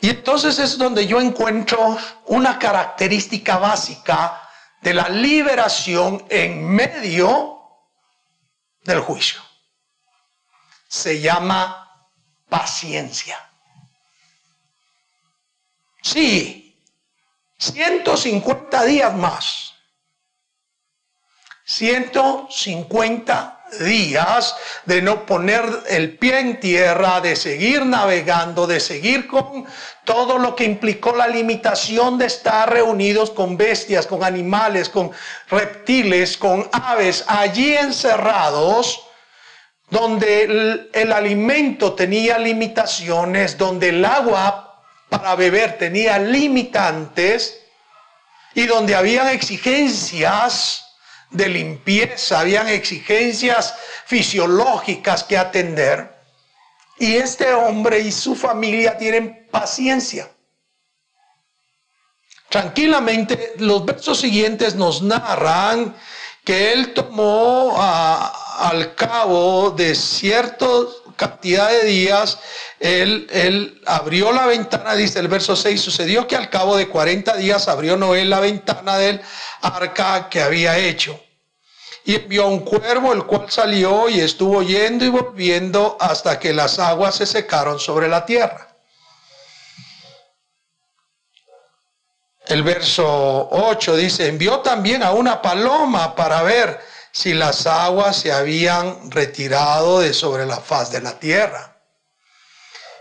Y 0.00 0.10
entonces 0.10 0.58
es 0.58 0.78
donde 0.78 1.06
yo 1.06 1.20
encuentro 1.20 1.98
una 2.26 2.58
característica 2.58 3.56
básica 3.56 4.42
de 4.80 4.94
la 4.94 5.08
liberación 5.08 6.24
en 6.28 6.68
medio 6.68 7.60
del 8.84 9.00
juicio 9.00 9.45
se 10.88 11.20
llama 11.20 12.08
paciencia. 12.48 13.38
Sí, 16.02 16.80
150 17.58 18.84
días 18.84 19.14
más. 19.14 19.72
150 21.64 23.56
días 23.80 24.54
de 24.84 25.02
no 25.02 25.26
poner 25.26 25.64
el 25.88 26.16
pie 26.16 26.38
en 26.38 26.60
tierra, 26.60 27.20
de 27.20 27.34
seguir 27.34 27.84
navegando, 27.84 28.68
de 28.68 28.78
seguir 28.78 29.26
con 29.26 29.66
todo 30.04 30.38
lo 30.38 30.54
que 30.54 30.62
implicó 30.64 31.16
la 31.16 31.26
limitación 31.26 32.18
de 32.18 32.26
estar 32.26 32.72
reunidos 32.72 33.32
con 33.32 33.56
bestias, 33.56 34.06
con 34.06 34.22
animales, 34.22 34.88
con 34.88 35.10
reptiles, 35.48 36.38
con 36.38 36.68
aves, 36.72 37.24
allí 37.26 37.74
encerrados 37.74 39.05
donde 39.88 40.88
el, 40.92 41.12
alimento 41.12 41.94
tenía 41.94 42.38
limitaciones, 42.38 43.56
donde 43.56 43.90
el 43.90 44.04
agua 44.04 44.82
para 45.08 45.34
beber 45.36 45.78
tenía 45.78 46.18
limitantes 46.18 47.60
y 48.54 48.66
donde 48.66 48.94
habían 48.94 49.28
exigencias 49.28 50.84
de 51.30 51.48
limpieza, 51.48 52.40
habían 52.40 52.68
exigencias 52.68 53.74
fisiológicas 54.06 55.22
que 55.24 55.38
atender. 55.38 56.16
Y 56.98 57.16
este 57.16 57.52
hombre 57.52 58.00
y 58.00 58.10
su 58.10 58.34
familia 58.34 58.96
tienen 58.96 59.46
paciencia. 59.50 60.30
Tranquilamente, 62.48 63.54
los 63.58 63.84
versos 63.84 64.20
siguientes 64.20 64.74
nos 64.74 65.02
narran 65.02 65.94
que 66.44 66.72
él 66.72 66.94
tomó 66.94 67.74
a, 67.76 68.45
al 68.58 68.94
cabo 68.94 69.70
de 69.70 69.94
cierta 69.94 70.66
cantidad 71.16 71.70
de 71.70 71.84
días, 71.84 72.38
él, 72.78 73.80
abrió 73.86 74.32
la 74.32 74.46
ventana, 74.46 74.94
dice 74.94 75.18
el 75.18 75.28
verso 75.28 75.56
6, 75.56 75.80
sucedió 75.80 76.26
que 76.26 76.36
al 76.36 76.50
cabo 76.50 76.76
de 76.76 76.88
40 76.88 77.36
días 77.36 77.68
abrió 77.68 77.96
Noé 77.96 78.24
la 78.24 78.40
ventana 78.40 78.98
del 78.98 79.20
arca 79.62 80.28
que 80.28 80.42
había 80.42 80.78
hecho. 80.78 81.18
Y 82.04 82.14
envió 82.14 82.46
un 82.46 82.60
cuervo, 82.60 83.12
el 83.12 83.24
cual 83.24 83.50
salió 83.50 84.08
y 84.08 84.20
estuvo 84.20 84.62
yendo 84.62 85.04
y 85.04 85.08
volviendo 85.08 85.96
hasta 85.98 86.38
que 86.38 86.52
las 86.52 86.78
aguas 86.78 87.16
se 87.16 87.26
secaron 87.26 87.80
sobre 87.80 88.08
la 88.08 88.24
tierra. 88.24 88.76
El 92.46 92.62
verso 92.62 93.48
8 93.50 93.96
dice, 93.96 94.28
envió 94.28 94.60
también 94.60 95.02
a 95.02 95.10
una 95.10 95.42
paloma 95.42 96.14
para 96.14 96.42
ver 96.42 96.78
si 97.16 97.32
las 97.32 97.66
aguas 97.66 98.14
se 98.18 98.30
habían 98.30 99.10
retirado 99.10 100.00
de 100.00 100.12
sobre 100.12 100.44
la 100.44 100.60
faz 100.60 100.92
de 100.92 101.00
la 101.00 101.18
tierra. 101.18 101.78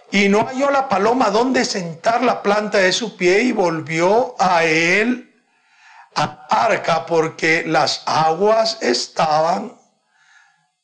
Y 0.10 0.30
no 0.30 0.46
halló 0.48 0.72
la 0.72 0.88
paloma 0.88 1.32
donde 1.32 1.66
sentar 1.66 2.24
la 2.24 2.42
planta 2.42 2.78
de 2.78 2.94
su 2.94 3.18
pie 3.18 3.42
y 3.42 3.52
volvió 3.52 4.34
a 4.40 4.64
él 4.64 5.36
a 6.16 6.48
arca 6.50 7.06
porque 7.06 7.66
las 7.68 8.04
aguas 8.06 8.78
estaban 8.82 9.78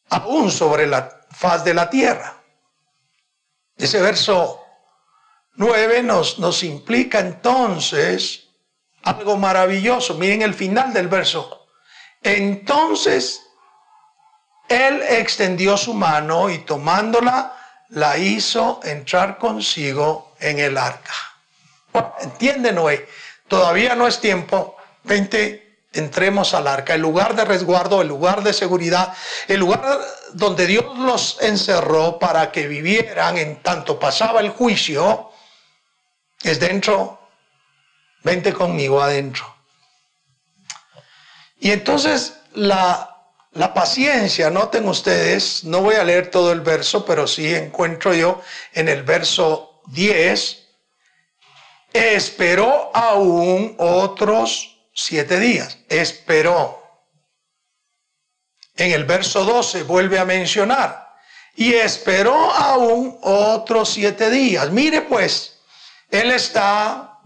aún 0.10 0.52
sobre 0.52 0.86
la 0.86 1.22
faz 1.32 1.64
de 1.64 1.74
la 1.74 1.90
tierra. 1.90 2.34
Ese 3.78 4.02
verso 4.02 4.60
9 5.54 6.04
nos, 6.04 6.38
nos 6.38 6.64
implica 6.64 7.20
entonces 7.20 8.50
algo 9.04 9.38
maravilloso. 9.38 10.16
Miren 10.16 10.42
el 10.42 10.54
final 10.54 10.92
del 10.92 11.08
verso 11.08 11.61
entonces 12.24 13.42
él 14.68 15.02
extendió 15.10 15.76
su 15.78 15.94
mano 15.94 16.50
y 16.50 16.60
tomándola, 16.60 17.58
la 17.90 18.18
hizo 18.18 18.80
entrar 18.84 19.38
consigo 19.38 20.34
en 20.40 20.60
el 20.60 20.78
arca. 20.78 21.14
entiende 22.22 22.72
Noé, 22.72 23.08
todavía 23.48 23.96
no 23.96 24.08
es 24.08 24.22
tiempo, 24.22 24.78
vente, 25.04 25.80
entremos 25.92 26.54
al 26.54 26.68
arca, 26.68 26.96
el 26.96 27.02
lugar 27.02 27.36
de 27.36 27.44
resguardo, 27.44 28.02
el 28.02 28.08
lugar 28.08 28.44
de 28.44 28.54
seguridad, 28.54 29.14
el 29.50 29.60
lugar 29.60 30.00
donde 30.32 30.68
Dios 30.68 30.98
los 30.98 31.38
encerró 31.42 32.18
para 32.18 32.52
que 32.52 32.68
vivieran 32.68 33.38
en 33.38 33.62
tanto 33.62 34.00
pasaba 34.00 34.40
el 34.40 34.52
juicio, 34.52 35.32
es 36.44 36.60
dentro, 36.62 37.20
vente 38.24 38.54
conmigo 38.54 39.02
adentro. 39.02 39.61
Y 41.62 41.72
entonces 41.72 42.34
la, 42.54 43.24
la 43.52 43.74
paciencia, 43.74 44.50
noten 44.50 44.88
ustedes, 44.90 45.64
no 45.64 45.82
voy 45.82 45.94
a 45.94 46.04
leer 46.04 46.32
todo 46.32 46.52
el 46.52 46.62
verso, 46.62 47.06
pero 47.06 47.28
sí 47.28 47.54
encuentro 47.54 48.16
yo 48.16 48.42
en 48.74 48.90
el 48.90 49.04
verso 49.04 49.80
10, 49.86 50.68
esperó 51.94 52.90
aún 52.96 53.76
otros 53.78 54.76
siete 54.92 55.40
días. 55.40 55.78
Esperó. 55.88 56.82
En 58.76 58.92
el 58.92 59.06
verso 59.06 59.46
12 59.46 59.84
vuelve 59.84 60.18
a 60.18 60.26
mencionar. 60.26 61.14
Y 61.56 61.74
esperó 61.76 62.34
aún 62.54 63.20
otros 63.22 63.90
siete 63.90 64.32
días. 64.32 64.72
Mire 64.72 65.04
pues, 65.04 65.60
él 66.10 66.32
está 66.32 67.20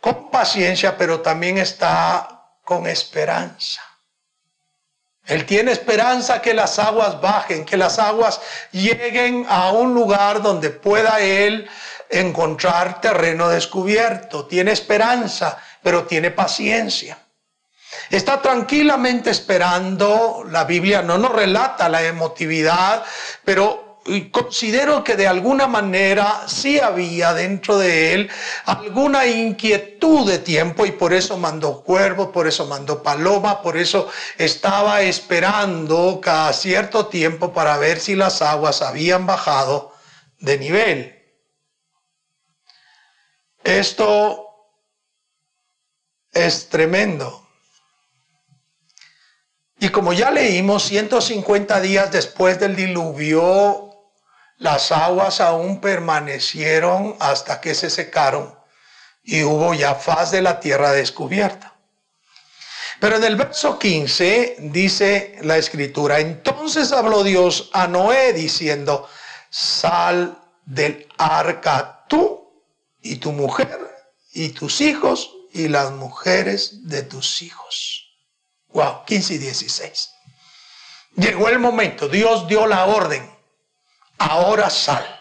con 0.00 0.30
paciencia, 0.30 0.96
pero 0.96 1.20
también 1.20 1.58
está 1.58 2.37
con 2.68 2.86
esperanza. 2.86 3.80
Él 5.24 5.46
tiene 5.46 5.72
esperanza 5.72 6.42
que 6.42 6.52
las 6.52 6.78
aguas 6.78 7.18
bajen, 7.18 7.64
que 7.64 7.78
las 7.78 7.98
aguas 7.98 8.42
lleguen 8.72 9.46
a 9.48 9.72
un 9.72 9.94
lugar 9.94 10.42
donde 10.42 10.68
pueda 10.68 11.18
él 11.20 11.66
encontrar 12.10 13.00
terreno 13.00 13.48
descubierto. 13.48 14.44
Tiene 14.44 14.72
esperanza 14.72 15.56
pero 15.82 16.04
tiene 16.04 16.30
paciencia. 16.30 17.16
Está 18.10 18.42
tranquilamente 18.42 19.30
esperando, 19.30 20.44
la 20.50 20.64
Biblia 20.64 21.00
no 21.00 21.16
nos 21.16 21.32
relata 21.32 21.88
la 21.88 22.02
emotividad, 22.02 23.02
pero 23.46 23.87
considero 24.30 25.04
que 25.04 25.16
de 25.16 25.26
alguna 25.26 25.66
manera 25.66 26.44
sí 26.46 26.78
había 26.78 27.34
dentro 27.34 27.78
de 27.78 28.14
él 28.14 28.30
alguna 28.64 29.26
inquietud 29.26 30.28
de 30.28 30.38
tiempo 30.38 30.86
y 30.86 30.92
por 30.92 31.12
eso 31.12 31.36
mandó 31.36 31.82
cuervo, 31.82 32.32
por 32.32 32.46
eso 32.46 32.66
mandó 32.66 33.02
paloma, 33.02 33.62
por 33.62 33.76
eso 33.76 34.08
estaba 34.36 35.02
esperando 35.02 36.20
cada 36.22 36.52
cierto 36.52 37.06
tiempo 37.06 37.52
para 37.52 37.76
ver 37.76 38.00
si 38.00 38.14
las 38.14 38.42
aguas 38.42 38.82
habían 38.82 39.26
bajado 39.26 39.92
de 40.40 40.58
nivel. 40.58 41.18
Esto 43.64 44.46
es 46.32 46.68
tremendo. 46.68 47.46
Y 49.80 49.90
como 49.90 50.12
ya 50.12 50.30
leímos, 50.30 50.84
150 50.84 51.80
días 51.80 52.10
después 52.10 52.58
del 52.58 52.74
diluvio, 52.74 53.87
las 54.58 54.92
aguas 54.92 55.40
aún 55.40 55.80
permanecieron 55.80 57.16
hasta 57.20 57.60
que 57.60 57.74
se 57.74 57.90
secaron 57.90 58.58
y 59.22 59.42
hubo 59.42 59.74
ya 59.74 59.94
faz 59.94 60.30
de 60.30 60.42
la 60.42 60.58
tierra 60.60 60.92
descubierta. 60.92 61.74
Pero 63.00 63.16
en 63.16 63.24
el 63.24 63.36
verso 63.36 63.78
15 63.78 64.56
dice 64.58 65.38
la 65.42 65.56
escritura, 65.56 66.18
entonces 66.18 66.90
habló 66.92 67.22
Dios 67.22 67.70
a 67.72 67.86
Noé 67.86 68.32
diciendo, 68.32 69.08
sal 69.50 70.36
del 70.64 71.06
arca 71.16 72.04
tú 72.08 72.64
y 73.00 73.16
tu 73.16 73.30
mujer 73.32 73.78
y 74.32 74.48
tus 74.48 74.80
hijos 74.80 75.30
y 75.52 75.68
las 75.68 75.92
mujeres 75.92 76.88
de 76.88 77.02
tus 77.02 77.42
hijos. 77.42 78.16
Wow, 78.68 79.04
15 79.06 79.34
y 79.34 79.38
16. 79.38 80.10
Llegó 81.16 81.48
el 81.48 81.58
momento, 81.58 82.08
Dios 82.08 82.48
dio 82.48 82.66
la 82.66 82.86
orden. 82.86 83.37
Ahora 84.18 84.70
sal. 84.70 85.14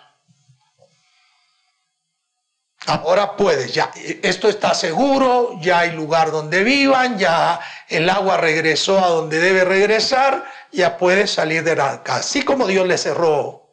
Ahora 2.85 3.35
puedes, 3.35 3.73
ya, 3.73 3.91
esto 4.23 4.47
está 4.47 4.73
seguro, 4.73 5.59
ya 5.59 5.79
hay 5.79 5.91
lugar 5.91 6.31
donde 6.31 6.63
vivan, 6.63 7.17
ya 7.17 7.59
el 7.89 8.09
agua 8.09 8.37
regresó 8.37 9.03
a 9.03 9.09
donde 9.09 9.39
debe 9.39 9.65
regresar, 9.65 10.45
ya 10.71 10.97
puedes 10.97 11.31
salir 11.31 11.63
del 11.63 11.81
arca. 11.81 12.17
Así 12.17 12.43
como 12.43 12.65
Dios 12.65 12.87
le 12.87 12.97
cerró 12.97 13.67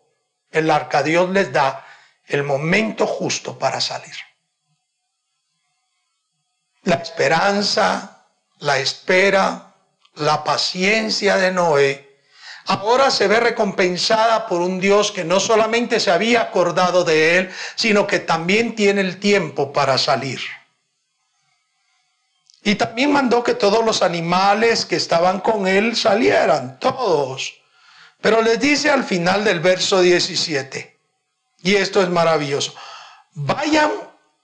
el 0.50 0.68
arca, 0.68 1.04
Dios 1.04 1.30
les 1.30 1.52
da 1.52 1.86
el 2.26 2.42
momento 2.42 3.06
justo 3.06 3.56
para 3.56 3.80
salir 3.80 4.14
la 6.84 6.96
esperanza, 6.96 8.26
la 8.58 8.78
espera, 8.78 9.74
la 10.16 10.44
paciencia 10.44 11.36
de 11.36 11.50
Noé, 11.50 12.03
ahora 12.66 13.10
se 13.10 13.28
ve 13.28 13.40
recompensada 13.40 14.46
por 14.46 14.60
un 14.60 14.80
Dios 14.80 15.12
que 15.12 15.24
no 15.24 15.40
solamente 15.40 16.00
se 16.00 16.10
había 16.10 16.42
acordado 16.42 17.04
de 17.04 17.38
él, 17.38 17.50
sino 17.74 18.06
que 18.06 18.20
también 18.20 18.74
tiene 18.74 19.00
el 19.00 19.18
tiempo 19.20 19.72
para 19.72 19.98
salir. 19.98 20.40
Y 22.62 22.76
también 22.76 23.12
mandó 23.12 23.44
que 23.44 23.54
todos 23.54 23.84
los 23.84 24.02
animales 24.02 24.86
que 24.86 24.96
estaban 24.96 25.40
con 25.40 25.66
él 25.66 25.96
salieran, 25.96 26.78
todos. 26.78 27.54
Pero 28.22 28.40
les 28.40 28.58
dice 28.58 28.90
al 28.90 29.04
final 29.04 29.44
del 29.44 29.60
verso 29.60 30.00
17, 30.00 30.98
y 31.62 31.74
esto 31.74 32.02
es 32.02 32.08
maravilloso, 32.08 32.74
vayan 33.34 33.90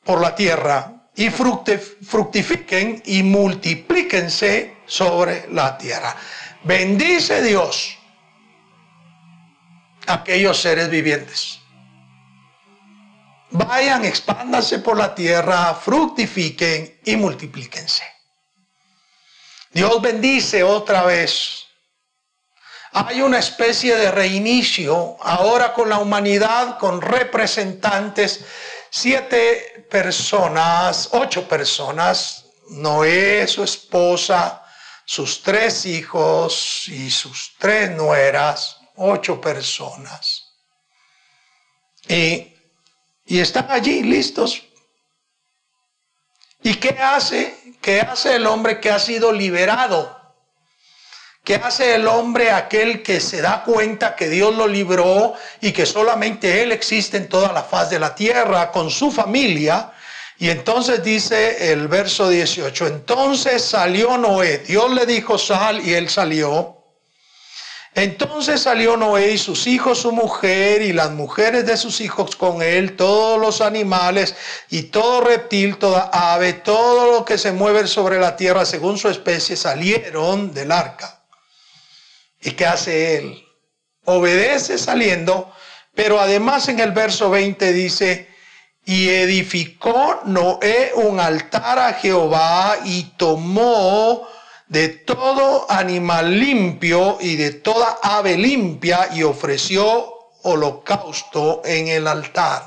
por 0.05 0.21
la 0.21 0.35
tierra 0.35 1.09
y 1.15 1.31
fructifiquen 1.31 3.03
y 3.07 3.23
multiplíquense 3.23 4.77
sobre 4.85 5.49
la 5.51 5.79
tierra. 5.79 6.15
Bendice 6.63 7.43
Dios 7.43 8.00
aquellos 10.11 10.61
seres 10.61 10.89
vivientes. 10.91 11.59
Vayan, 13.51 14.05
expándanse 14.05 14.79
por 14.79 14.97
la 14.97 15.15
tierra, 15.15 15.75
fructifiquen 15.75 17.01
y 17.05 17.17
multiplíquense. 17.17 18.05
Dios 19.73 20.01
bendice 20.01 20.63
otra 20.63 21.05
vez. 21.05 21.67
Hay 22.93 23.23
una 23.23 23.39
especie 23.39 23.97
de 23.97 24.11
reinicio 24.11 25.17
ahora 25.21 25.73
con 25.73 25.89
la 25.89 25.99
humanidad, 25.99 26.79
con 26.79 27.01
representantes 27.01 28.45
siete 28.91 29.87
personas, 29.89 31.09
ocho 31.13 31.47
personas, 31.49 32.47
Noé, 32.71 33.47
su 33.47 33.63
esposa, 33.63 34.65
sus 35.05 35.43
tres 35.43 35.87
hijos 35.87 36.89
y 36.89 37.11
sus 37.11 37.55
tres 37.59 37.91
nueras, 37.91 38.80
ocho 39.01 39.41
personas. 39.41 40.55
Y, 42.09 42.55
y 43.27 43.41
están 43.41 43.71
allí 43.71 44.03
listos. 44.03 44.63
¿Y 46.63 46.75
qué 46.75 46.91
hace? 47.01 47.57
¿Qué 47.81 48.01
hace 48.01 48.37
el 48.37 48.47
hombre 48.47 48.81
que 48.81 48.91
ha 48.91 48.99
sido 48.99 49.33
liberado? 49.33 50.19
¿Qué 51.43 51.55
hace 51.55 51.95
el 51.95 52.07
hombre 52.07 52.51
aquel 52.51 53.03
que 53.03 53.19
se 53.21 53.41
da 53.41 53.65
cuenta 53.65 54.15
que 54.15 54.29
Dios 54.29 54.55
lo 54.55 54.69
libró 54.69 55.35
y 55.63 55.73
que 55.73 55.87
solamente 55.87 56.63
Él 56.63 56.71
existe 56.71 57.17
en 57.17 57.29
toda 57.29 57.53
la 57.53 57.63
faz 57.63 57.89
de 57.89 57.99
la 57.99 58.15
tierra 58.15 58.71
con 58.71 58.91
su 58.91 59.11
familia? 59.11 59.93
Y 60.39 60.51
entonces 60.51 61.03
dice 61.03 61.73
el 61.73 61.89
verso 61.89 62.29
18, 62.29 62.87
entonces 62.87 63.63
salió 63.65 64.19
Noé, 64.19 64.59
Dios 64.59 64.91
le 64.93 65.07
dijo 65.07 65.39
sal 65.39 65.87
y 65.87 65.95
él 65.95 66.09
salió. 66.09 66.80
Entonces 67.95 68.63
salió 68.63 68.97
Noé 68.97 69.33
y 69.33 69.39
sus 69.39 69.67
hijos, 69.67 69.99
su 69.99 70.13
mujer 70.13 70.81
y 70.81 70.93
las 70.93 71.11
mujeres 71.11 71.67
de 71.67 71.77
sus 71.77 72.01
hijos 72.01 72.37
con 72.37 72.63
él, 72.63 72.95
todos 72.95 73.41
los 73.41 73.61
animales 73.61 74.37
y 74.71 74.85
todo 74.85 75.23
reptil, 75.23 75.77
toda 75.77 76.09
ave, 76.13 76.53
todo 76.53 77.11
lo 77.11 77.25
que 77.25 77.37
se 77.37 77.51
mueve 77.51 77.89
sobre 77.89 78.21
la 78.21 78.37
tierra 78.37 78.65
según 78.65 78.97
su 78.97 79.09
especie 79.09 79.57
salieron 79.57 80.55
del 80.55 80.71
arca. 80.71 81.25
¿Y 82.41 82.53
qué 82.53 82.67
hace 82.67 83.19
él? 83.19 83.45
Obedece 84.05 84.79
saliendo, 84.79 85.53
pero 85.95 86.21
además 86.21 86.69
en 86.69 86.79
el 86.79 86.93
verso 86.93 87.29
20 87.29 87.73
dice, 87.73 88.31
y 88.85 89.09
edificó 89.09 90.21
Noé 90.25 90.93
un 90.95 91.19
altar 91.19 91.79
a 91.79 91.93
Jehová 91.95 92.79
y 92.85 93.03
tomó 93.17 94.27
de 94.71 94.89
todo 94.89 95.67
animal 95.69 96.39
limpio 96.39 97.19
y 97.21 97.35
de 97.35 97.51
toda 97.51 97.99
ave 98.03 98.37
limpia 98.39 99.09
y 99.13 99.25
ofreció 99.25 100.15
holocausto 100.43 101.61
en 101.65 101.89
el 101.89 102.07
altar. 102.07 102.63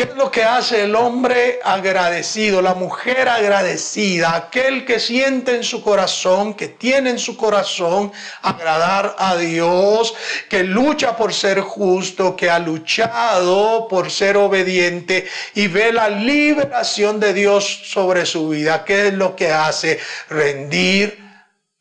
¿Qué 0.00 0.06
es 0.06 0.16
lo 0.16 0.30
que 0.30 0.44
hace 0.44 0.84
el 0.84 0.96
hombre 0.96 1.60
agradecido, 1.62 2.62
la 2.62 2.72
mujer 2.72 3.28
agradecida, 3.28 4.34
aquel 4.34 4.86
que 4.86 4.98
siente 4.98 5.54
en 5.54 5.62
su 5.62 5.82
corazón, 5.82 6.54
que 6.54 6.68
tiene 6.68 7.10
en 7.10 7.18
su 7.18 7.36
corazón 7.36 8.10
agradar 8.40 9.14
a 9.18 9.36
Dios, 9.36 10.14
que 10.48 10.64
lucha 10.64 11.14
por 11.18 11.34
ser 11.34 11.60
justo, 11.60 12.34
que 12.34 12.48
ha 12.48 12.58
luchado 12.58 13.88
por 13.88 14.10
ser 14.10 14.38
obediente 14.38 15.28
y 15.54 15.66
ve 15.66 15.92
la 15.92 16.08
liberación 16.08 17.20
de 17.20 17.34
Dios 17.34 17.82
sobre 17.84 18.24
su 18.24 18.48
vida? 18.48 18.86
¿Qué 18.86 19.08
es 19.08 19.12
lo 19.12 19.36
que 19.36 19.52
hace? 19.52 19.98
Rendir 20.30 21.22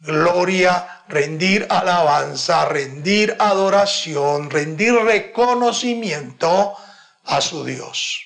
gloria, 0.02 1.04
rendir 1.08 1.66
alabanza, 1.70 2.66
rendir 2.66 3.34
adoración, 3.40 4.50
rendir 4.50 4.94
reconocimiento 4.94 6.76
a 7.30 7.42
su 7.42 7.64
Dios. 7.64 8.22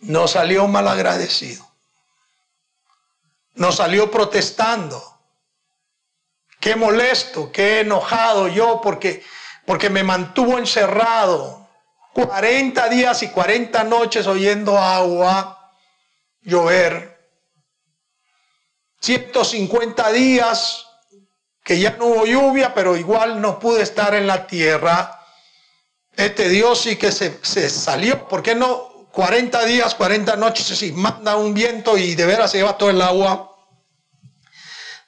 No 0.00 0.28
salió 0.28 0.68
mal 0.68 0.86
agradecido. 0.86 1.66
No 3.54 3.72
salió 3.72 4.10
protestando. 4.10 5.02
Qué 6.60 6.76
molesto, 6.76 7.50
qué 7.50 7.80
enojado 7.80 8.48
yo 8.48 8.80
porque, 8.82 9.24
porque 9.64 9.88
me 9.88 10.02
mantuvo 10.02 10.58
encerrado 10.58 11.66
40 12.12 12.88
días 12.90 13.22
y 13.22 13.28
40 13.28 13.84
noches 13.84 14.26
oyendo 14.26 14.78
agua 14.78 15.72
llover. 16.42 17.14
150 19.00 20.12
días 20.12 20.86
que 21.62 21.80
ya 21.80 21.96
no 21.96 22.06
hubo 22.06 22.26
lluvia, 22.26 22.74
pero 22.74 22.94
igual 22.94 23.40
no 23.40 23.58
pude 23.58 23.82
estar 23.82 24.14
en 24.14 24.26
la 24.26 24.46
tierra 24.46 25.23
este 26.16 26.48
Dios 26.48 26.80
sí 26.80 26.96
que 26.96 27.12
se, 27.12 27.70
salió. 27.70 28.28
¿Por 28.28 28.42
qué 28.42 28.54
no 28.54 29.08
40 29.12 29.64
días, 29.64 29.94
40 29.94 30.36
noches 30.36 30.82
y 30.82 30.92
manda 30.92 31.36
un 31.36 31.54
viento 31.54 31.96
y 31.96 32.14
de 32.14 32.26
veras 32.26 32.50
se 32.50 32.58
lleva 32.58 32.78
todo 32.78 32.90
el 32.90 33.02
agua? 33.02 33.56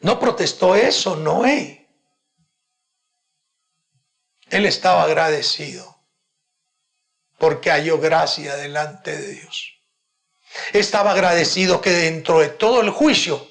No 0.01 0.19
protestó 0.19 0.75
eso 0.75 1.17
Noé. 1.17 1.89
Él 4.49 4.67
estaba 4.67 5.03
agradecido 5.03 5.97
porque 7.39 7.71
halló 7.71 7.99
gracia 7.99 8.57
delante 8.57 9.17
de 9.17 9.29
Dios. 9.29 9.73
Estaba 10.73 11.13
agradecido 11.13 11.81
que 11.81 11.91
dentro 11.91 12.41
de 12.41 12.49
todo 12.49 12.81
el 12.81 12.91
juicio, 12.91 13.47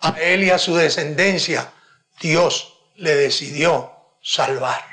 a 0.00 0.10
él 0.20 0.44
y 0.44 0.50
a 0.50 0.58
su 0.58 0.74
descendencia, 0.74 1.72
Dios 2.20 2.78
le 2.96 3.14
decidió 3.14 3.92
salvar 4.22 4.91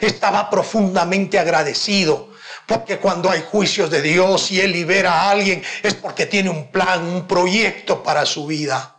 estaba 0.00 0.50
profundamente 0.50 1.38
agradecido. 1.38 2.32
Porque 2.66 2.98
cuando 2.98 3.30
hay 3.30 3.42
juicios 3.42 3.90
de 3.90 4.00
Dios 4.00 4.50
y 4.50 4.60
Él 4.60 4.72
libera 4.72 5.12
a 5.12 5.30
alguien 5.30 5.62
es 5.82 5.94
porque 5.94 6.26
tiene 6.26 6.50
un 6.50 6.70
plan, 6.70 7.02
un 7.04 7.26
proyecto 7.26 8.02
para 8.02 8.24
su 8.24 8.46
vida. 8.46 8.94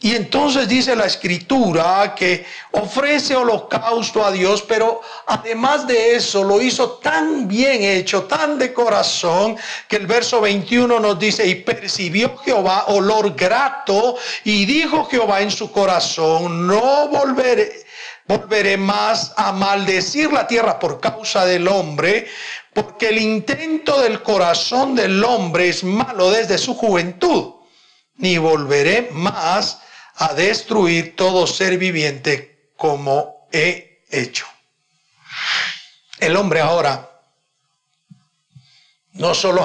Y 0.00 0.14
entonces 0.14 0.68
dice 0.68 0.94
la 0.94 1.06
escritura 1.06 2.14
que 2.14 2.46
ofrece 2.70 3.34
holocausto 3.34 4.24
a 4.24 4.30
Dios, 4.30 4.62
pero 4.62 5.00
además 5.26 5.88
de 5.88 6.14
eso 6.14 6.44
lo 6.44 6.62
hizo 6.62 6.90
tan 7.02 7.48
bien 7.48 7.82
hecho, 7.82 8.22
tan 8.22 8.60
de 8.60 8.72
corazón, 8.72 9.56
que 9.88 9.96
el 9.96 10.06
verso 10.06 10.40
21 10.40 11.00
nos 11.00 11.18
dice, 11.18 11.44
y 11.44 11.56
percibió 11.56 12.36
Jehová 12.38 12.84
olor 12.88 13.34
grato, 13.34 14.16
y 14.44 14.66
dijo 14.66 15.04
Jehová 15.06 15.40
en 15.40 15.50
su 15.50 15.72
corazón, 15.72 16.64
no 16.68 17.08
volveré 17.08 17.87
volveré 18.28 18.76
más 18.76 19.32
a 19.36 19.52
maldecir 19.52 20.30
la 20.30 20.46
tierra 20.46 20.78
por 20.78 21.00
causa 21.00 21.46
del 21.46 21.66
hombre, 21.66 22.28
porque 22.74 23.08
el 23.08 23.18
intento 23.18 24.00
del 24.02 24.22
corazón 24.22 24.94
del 24.94 25.24
hombre 25.24 25.70
es 25.70 25.82
malo 25.82 26.30
desde 26.30 26.58
su 26.58 26.74
juventud, 26.74 27.54
ni 28.16 28.36
volveré 28.36 29.08
más 29.12 29.80
a 30.16 30.34
destruir 30.34 31.16
todo 31.16 31.46
ser 31.46 31.78
viviente 31.78 32.72
como 32.76 33.48
he 33.50 34.04
hecho. 34.10 34.46
El 36.20 36.36
hombre 36.36 36.60
ahora 36.60 37.08
no 39.12 39.34
solo 39.34 39.64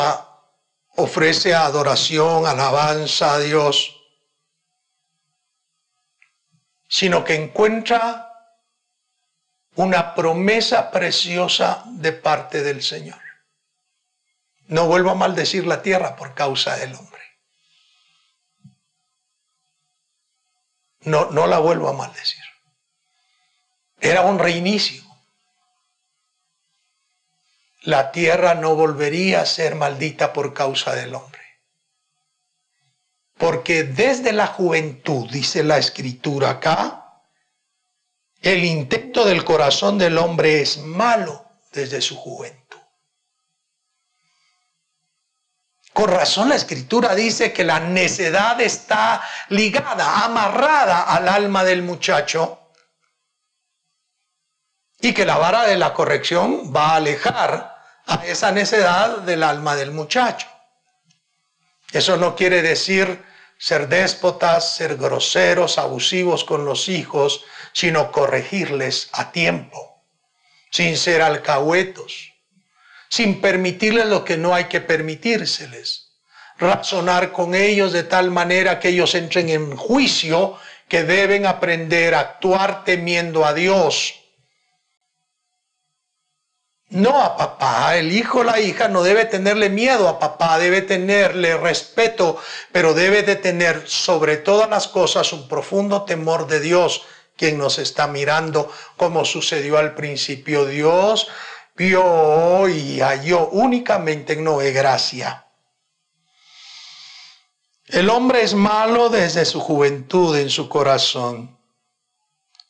ofrece 0.95 1.54
adoración, 1.54 2.45
alabanza 2.45 3.34
a 3.34 3.39
Dios, 3.39 3.99
sino 6.88 7.26
que 7.26 7.36
encuentra 7.36 8.33
una 9.76 10.14
promesa 10.14 10.92
preciosa 10.92 11.84
de 11.88 12.12
parte 12.12 12.62
del 12.62 12.84
Señor. 12.84 13.20
No 14.68 14.88
vuelvo 14.88 15.12
a 15.12 15.16
maldecir 15.16 15.66
la 15.66 15.82
tierra 15.82 16.16
por 16.16 16.34
causa 16.34 16.76
del 16.78 16.94
hombre. 16.94 17.22
No, 21.02 21.32
no 21.32 21.48
la 21.48 21.60
vuelvo 21.60 21.90
a 21.90 21.94
maldecir. 21.94 22.44
Era 24.00 24.22
un 24.22 24.40
reinicio. 24.40 25.04
La 27.82 28.12
tierra 28.12 28.54
no 28.54 28.76
volvería 28.76 29.42
a 29.42 29.46
ser 29.46 29.76
maldita 29.76 30.32
por 30.32 30.54
causa 30.54 30.96
del 30.96 31.16
hombre. 31.16 31.42
Porque 33.38 33.84
desde 33.84 34.32
la 34.32 34.48
juventud, 34.48 35.30
dice 35.30 35.64
la 35.64 35.78
escritura 35.78 36.52
acá, 36.52 37.03
el 38.43 38.65
intento 38.65 39.23
del 39.23 39.45
corazón 39.45 39.97
del 39.97 40.17
hombre 40.17 40.62
es 40.62 40.77
malo 40.77 41.45
desde 41.71 42.01
su 42.01 42.17
juventud. 42.17 42.77
Con 45.93 46.10
razón 46.10 46.49
la 46.49 46.56
escritura 46.56 47.15
dice 47.15 47.53
que 47.53 47.63
la 47.63 47.79
necedad 47.79 48.60
está 48.60 49.23
ligada, 49.49 50.25
amarrada 50.25 51.03
al 51.03 51.29
alma 51.29 51.63
del 51.63 51.84
muchacho 51.84 52.60
y 54.99 55.13
que 55.13 55.25
la 55.25 55.38
vara 55.38 55.63
de 55.65 55.77
la 55.77 55.93
corrección 55.93 56.73
va 56.75 56.91
a 56.91 56.95
alejar 56.95 57.77
a 58.08 58.25
esa 58.25 58.51
necedad 58.51 59.19
del 59.19 59.43
alma 59.43 59.75
del 59.75 59.91
muchacho. 59.91 60.47
Eso 61.91 62.17
no 62.17 62.36
quiere 62.36 62.62
decir 62.62 63.23
ser 63.58 63.88
déspotas, 63.88 64.75
ser 64.75 64.97
groseros, 64.97 65.77
abusivos 65.77 66.43
con 66.43 66.65
los 66.65 66.89
hijos, 66.89 67.45
sino 67.74 68.12
corregirles 68.12 69.10
a 69.12 69.32
tiempo, 69.32 70.04
sin 70.72 70.96
ser 70.98 71.22
alcahuetos, 71.22 72.32
sin 73.10 73.42
permitirles 73.42 74.06
lo 74.06 74.24
que 74.24 74.38
no 74.38 74.56
hay 74.56 74.66
que 74.66 74.80
permitírseles, 74.80 76.12
razonar 76.58 77.32
con 77.32 77.56
ellos 77.56 77.92
de 77.92 78.04
tal 78.04 78.32
manera 78.32 78.80
que 78.80 78.90
ellos 78.90 79.16
entren 79.16 79.50
en 79.50 79.76
juicio 79.76 80.58
que 80.88 81.04
deben 81.04 81.46
aprender 81.46 82.14
a 82.14 82.20
actuar 82.20 82.84
temiendo 82.84 83.46
a 83.46 83.54
Dios. 83.54 84.20
No 86.90 87.24
a 87.24 87.36
papá, 87.36 87.98
el 87.98 88.12
hijo 88.12 88.42
o 88.42 88.44
la 88.44 88.60
hija 88.60 88.88
no 88.88 89.02
debe 89.02 89.26
tenerle 89.26 89.70
miedo 89.70 90.08
a 90.08 90.20
papá, 90.20 90.60
debe 90.60 90.84
tenerle 90.84 91.58
respeto, 91.58 92.40
pero 92.72 92.94
debe 92.94 93.24
de 93.24 93.36
tener 93.36 93.88
sobre 93.88 94.38
todas 94.38 94.70
las 94.70 94.88
cosas 94.88 95.34
un 95.34 95.48
profundo 95.48 96.04
temor 96.04 96.46
de 96.46 96.60
Dios 96.60 97.04
quien 97.43 97.58
nos 97.58 97.77
está 97.77 98.08
mirando, 98.08 98.71
como 98.95 99.25
sucedió 99.25 99.77
al 99.77 99.95
principio. 99.95 100.65
Dios 100.65 101.27
vio 101.75 102.69
y 102.69 103.01
halló 103.01 103.49
únicamente 103.49 104.32
en 104.32 104.45
Noé 104.45 104.71
gracia. 104.71 105.45
El 107.86 108.10
hombre 108.10 108.43
es 108.43 108.53
malo 108.53 109.10
desde 109.10 109.43
su 109.43 109.60
juventud 109.60 110.38
en 110.38 110.49
su 110.49 110.69
corazón. 110.69 111.58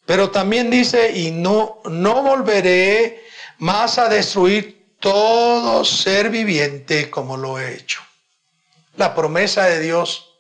Pero 0.07 0.31
también 0.31 0.71
dice, 0.71 1.11
y 1.11 1.29
no, 1.29 1.79
no 1.85 2.23
volveré 2.23 3.23
más 3.59 3.99
a 3.99 4.09
destruir 4.09 4.95
todo 4.99 5.85
ser 5.85 6.31
viviente 6.31 7.11
como 7.11 7.37
lo 7.37 7.59
he 7.59 7.75
hecho. 7.75 8.01
La 8.95 9.13
promesa 9.13 9.65
de 9.65 9.81
Dios, 9.81 10.33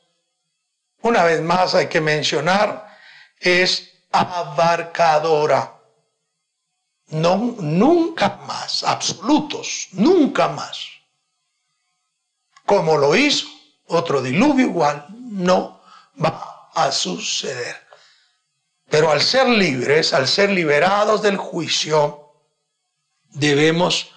una 1.03 1.23
vez 1.23 1.39
más 1.41 1.75
hay 1.75 1.85
que 1.85 2.01
mencionar, 2.01 2.97
es 3.39 3.92
abarcadora. 4.13 5.81
No, 7.07 7.35
nunca 7.59 8.39
más, 8.47 8.83
absolutos, 8.83 9.89
nunca 9.91 10.47
más. 10.47 10.87
Como 12.65 12.97
lo 12.97 13.15
hizo 13.15 13.47
otro 13.87 14.21
diluvio 14.21 14.67
igual, 14.67 15.05
no 15.09 15.81
va 16.23 16.69
a 16.73 16.91
suceder. 16.91 17.75
Pero 18.89 19.11
al 19.11 19.21
ser 19.21 19.49
libres, 19.49 20.13
al 20.13 20.27
ser 20.27 20.51
liberados 20.51 21.21
del 21.21 21.37
juicio, 21.37 22.31
debemos 23.29 24.11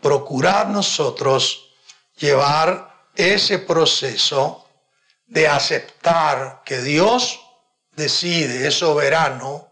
procurar 0.00 0.68
nosotros 0.68 1.70
llevar 2.18 3.08
ese 3.14 3.58
proceso 3.58 4.66
de 5.26 5.48
aceptar 5.48 6.62
que 6.64 6.80
Dios 6.82 7.40
decide, 7.98 8.66
es 8.66 8.78
soberano 8.78 9.70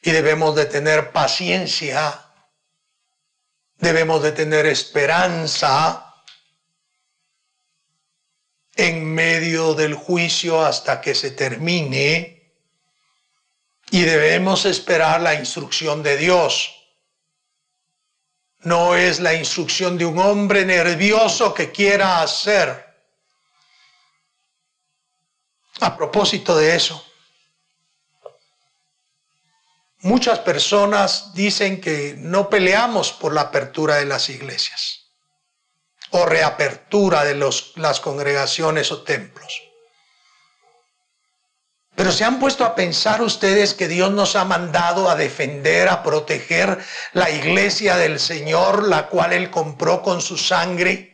y 0.00 0.10
debemos 0.10 0.56
de 0.56 0.64
tener 0.64 1.12
paciencia 1.12 2.22
Debemos 3.82 4.22
de 4.22 4.30
tener 4.30 4.64
esperanza 4.66 6.14
en 8.76 9.04
medio 9.04 9.74
del 9.74 9.94
juicio 9.94 10.64
hasta 10.64 11.00
que 11.00 11.16
se 11.16 11.32
termine 11.32 12.54
y 13.90 14.02
debemos 14.02 14.66
esperar 14.66 15.20
la 15.20 15.34
instrucción 15.34 16.00
de 16.04 16.16
Dios. 16.16 16.72
No 18.60 18.94
es 18.94 19.18
la 19.18 19.34
instrucción 19.34 19.98
de 19.98 20.06
un 20.06 20.20
hombre 20.20 20.64
nervioso 20.64 21.52
que 21.52 21.72
quiera 21.72 22.22
hacer. 22.22 22.91
A 25.82 25.96
propósito 25.96 26.56
de 26.56 26.76
eso, 26.76 27.04
muchas 29.98 30.38
personas 30.38 31.34
dicen 31.34 31.80
que 31.80 32.14
no 32.16 32.48
peleamos 32.48 33.10
por 33.10 33.34
la 33.34 33.40
apertura 33.40 33.96
de 33.96 34.06
las 34.06 34.28
iglesias 34.28 35.10
o 36.10 36.24
reapertura 36.24 37.24
de 37.24 37.34
los, 37.34 37.72
las 37.74 37.98
congregaciones 37.98 38.92
o 38.92 39.02
templos. 39.02 39.60
Pero 41.96 42.12
se 42.12 42.22
han 42.22 42.38
puesto 42.38 42.64
a 42.64 42.76
pensar 42.76 43.20
ustedes 43.20 43.74
que 43.74 43.88
Dios 43.88 44.12
nos 44.12 44.36
ha 44.36 44.44
mandado 44.44 45.10
a 45.10 45.16
defender, 45.16 45.88
a 45.88 46.04
proteger 46.04 46.78
la 47.12 47.28
iglesia 47.28 47.96
del 47.96 48.20
Señor, 48.20 48.86
la 48.86 49.08
cual 49.08 49.32
Él 49.32 49.50
compró 49.50 50.00
con 50.00 50.20
su 50.20 50.38
sangre. 50.38 51.11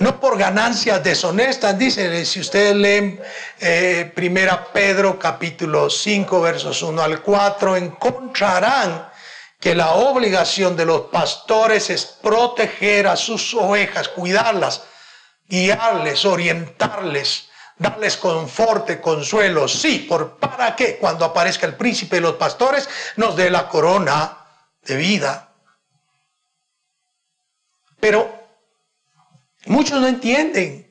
No 0.00 0.18
por 0.18 0.38
ganancias 0.38 1.04
deshonestas, 1.04 1.78
dice, 1.78 2.24
si 2.24 2.40
ustedes 2.40 2.74
leen 2.74 3.20
eh, 3.60 4.10
Primera 4.14 4.72
Pedro 4.72 5.18
capítulo 5.18 5.90
5 5.90 6.40
versos 6.40 6.80
1 6.80 7.02
al 7.02 7.20
4, 7.20 7.76
encontrarán 7.76 9.10
que 9.60 9.74
la 9.74 9.92
obligación 9.92 10.74
de 10.74 10.86
los 10.86 11.02
pastores 11.02 11.90
es 11.90 12.06
proteger 12.06 13.08
a 13.08 13.16
sus 13.16 13.52
ovejas, 13.52 14.08
cuidarlas, 14.08 14.84
guiarles, 15.46 16.24
orientarles, 16.24 17.50
darles 17.76 18.16
conforte, 18.16 19.02
consuelo, 19.02 19.68
sí, 19.68 20.06
por 20.08 20.38
para 20.38 20.74
que 20.74 20.96
cuando 20.96 21.26
aparezca 21.26 21.66
el 21.66 21.76
príncipe 21.76 22.16
de 22.16 22.22
los 22.22 22.36
pastores 22.36 22.88
nos 23.16 23.36
dé 23.36 23.50
la 23.50 23.68
corona 23.68 24.46
de 24.82 24.96
vida. 24.96 25.52
Pero 28.00 28.39
muchos 29.70 30.00
no 30.00 30.08
entienden. 30.08 30.86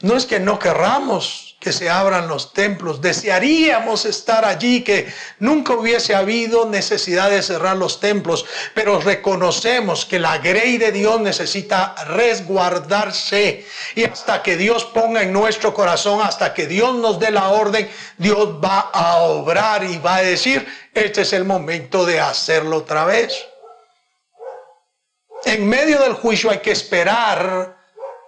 No 0.00 0.16
es 0.16 0.26
que 0.26 0.38
no 0.38 0.58
querramos, 0.58 1.56
que 1.58 1.72
se 1.72 1.88
abran 1.88 2.28
los 2.28 2.52
templos. 2.52 3.00
Desearíamos 3.00 4.04
estar 4.04 4.44
allí, 4.44 4.82
que 4.82 5.10
nunca 5.38 5.72
hubiese 5.72 6.14
habido 6.14 6.68
necesidad 6.68 7.30
de 7.30 7.42
cerrar 7.42 7.78
los 7.78 8.00
templos, 8.00 8.44
pero 8.74 9.00
reconocemos 9.00 10.04
que 10.04 10.18
la 10.18 10.36
grey 10.38 10.76
de 10.76 10.92
Dios 10.92 11.20
necesita 11.22 11.94
resguardarse 12.08 13.64
y 13.94 14.04
hasta 14.04 14.42
que 14.42 14.58
Dios 14.58 14.84
ponga 14.84 15.22
en 15.22 15.32
nuestro 15.32 15.72
corazón, 15.72 16.20
hasta 16.22 16.52
que 16.52 16.66
Dios 16.66 16.94
nos 16.96 17.18
dé 17.18 17.30
la 17.30 17.48
orden, 17.48 17.88
Dios 18.18 18.62
va 18.62 18.90
a 18.92 19.16
obrar 19.22 19.84
y 19.84 19.96
va 19.96 20.16
a 20.16 20.22
decir, 20.22 20.66
este 20.92 21.22
es 21.22 21.32
el 21.32 21.44
momento 21.44 22.04
de 22.04 22.20
hacerlo 22.20 22.76
otra 22.76 23.06
vez. 23.06 23.53
En 25.44 25.68
medio 25.68 26.00
del 26.00 26.14
juicio 26.14 26.50
hay 26.50 26.60
que 26.60 26.72
esperar 26.72 27.76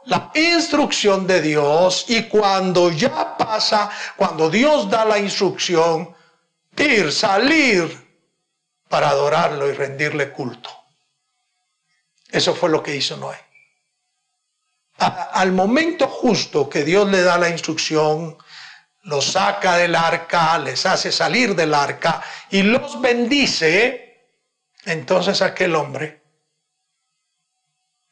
la 0.05 0.31
instrucción 0.35 1.27
de 1.27 1.41
Dios 1.41 2.05
y 2.09 2.25
cuando 2.25 2.91
ya 2.91 3.37
pasa, 3.37 3.91
cuando 4.17 4.51
Dios 4.51 4.89
da 4.91 5.05
la 5.05 5.19
instrucción, 5.19 6.15
ir, 6.77 7.11
salir 7.11 8.07
para 8.89 9.09
adorarlo 9.09 9.69
y 9.69 9.73
rendirle 9.73 10.31
culto. 10.31 10.71
Eso 12.31 12.55
fue 12.55 12.69
lo 12.71 12.83
que 12.83 12.95
hizo 12.95 13.17
Noé. 13.17 13.39
al 14.99 15.53
momento 15.53 16.07
justo 16.07 16.69
que 16.69 16.85
Dios 16.85 17.09
le 17.09 17.23
da 17.23 17.39
la 17.39 17.49
instrucción, 17.49 18.37
los 19.03 19.33
saca 19.33 19.77
del 19.77 19.95
arca, 19.95 20.59
les 20.59 20.85
hace 20.87 21.11
salir 21.13 21.55
del 21.55 21.75
arca 21.75 22.23
y 22.51 22.63
los 22.63 23.01
bendice, 23.01 24.31
entonces 24.85 25.43
aquel 25.43 25.75
hombre 25.75 26.26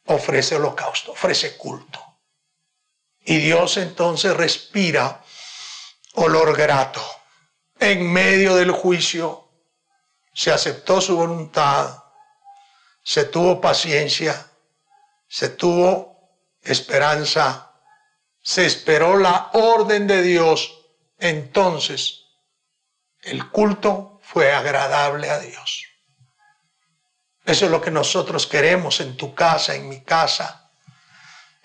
ofrece 0.07 0.57
holocausto, 0.57 1.13
ofrece 1.13 1.57
culto. 1.57 2.01
Y 3.21 3.39
Dios 3.39 3.77
entonces 3.79 4.37
respira 4.37 5.23
olor 6.15 6.57
grato. 6.57 7.03
En 7.79 8.13
medio 8.13 8.55
del 8.55 8.71
juicio 8.71 9.49
se 10.33 10.53
aceptó 10.53 11.01
su 11.01 11.17
voluntad, 11.17 12.05
se 13.03 13.25
tuvo 13.25 13.61
paciencia, 13.61 14.51
se 15.29 15.49
tuvo 15.51 16.31
esperanza, 16.63 17.73
se 18.43 18.67
esperó 18.67 19.17
la 19.17 19.51
orden 19.55 20.07
de 20.07 20.23
Dios. 20.23 20.81
Entonces 21.19 22.25
el 23.23 23.51
culto 23.51 24.21
fue 24.23 24.53
agradable 24.53 25.31
a 25.31 25.39
Dios. 25.39 25.87
Eso 27.45 27.67
es 27.67 27.71
lo 27.71 27.81
que 27.81 27.91
nosotros 27.91 28.47
queremos 28.47 29.01
en 29.01 29.17
tu 29.17 29.35
casa, 29.35 29.75
en 29.75 29.89
mi 29.89 30.01
casa, 30.01 30.71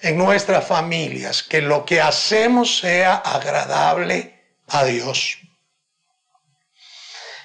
en 0.02 0.18
nuestras 0.18 0.66
familias, 0.66 1.42
que 1.44 1.62
lo 1.62 1.86
que 1.86 2.02
hacemos 2.02 2.80
sea 2.80 3.16
agradable 3.16 4.44
a 4.68 4.84
Dios. 4.84 5.38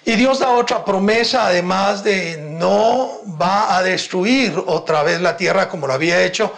Y 0.04 0.16
Dios 0.16 0.40
da 0.40 0.50
otra 0.50 0.84
promesa, 0.84 1.46
además 1.46 2.04
de 2.04 2.36
no 2.36 3.20
va 3.40 3.76
a 3.76 3.82
destruir 3.82 4.62
otra 4.66 5.02
vez 5.02 5.20
la 5.20 5.36
tierra 5.36 5.68
como 5.68 5.86
lo 5.86 5.94
había 5.94 6.22
hecho, 6.24 6.52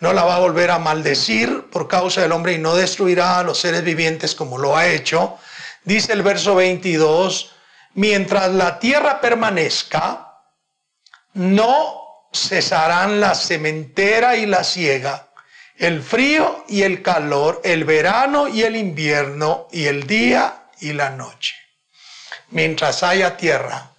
no 0.00 0.12
la 0.12 0.24
va 0.24 0.36
a 0.36 0.40
volver 0.40 0.70
a 0.70 0.78
maldecir 0.78 1.68
por 1.70 1.88
causa 1.88 2.22
del 2.22 2.32
hombre 2.32 2.54
y 2.54 2.58
no 2.58 2.74
destruirá 2.74 3.38
a 3.38 3.42
los 3.44 3.60
seres 3.60 3.84
vivientes 3.84 4.34
como 4.34 4.58
lo 4.58 4.76
ha 4.76 4.88
hecho. 4.88 5.38
Dice 5.84 6.12
el 6.12 6.22
verso 6.22 6.54
22, 6.54 7.52
mientras 7.94 8.50
la 8.50 8.78
tierra 8.78 9.20
permanezca, 9.20 10.27
no 11.38 12.26
cesarán 12.32 13.20
la 13.20 13.34
sementera 13.34 14.36
y 14.36 14.44
la 14.44 14.64
siega, 14.64 15.30
el 15.76 16.02
frío 16.02 16.64
y 16.68 16.82
el 16.82 17.00
calor, 17.00 17.60
el 17.62 17.84
verano 17.84 18.48
y 18.48 18.62
el 18.62 18.74
invierno, 18.74 19.68
y 19.70 19.86
el 19.86 20.06
día 20.06 20.68
y 20.80 20.92
la 20.92 21.10
noche. 21.10 21.54
Mientras 22.50 23.04
haya 23.04 23.36
tierra, 23.36 23.92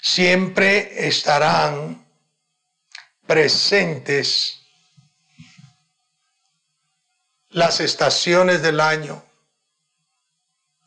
siempre 0.00 1.06
estarán 1.06 2.04
presentes 3.24 4.58
las 7.50 7.78
estaciones 7.78 8.62
del 8.62 8.80
año, 8.80 9.22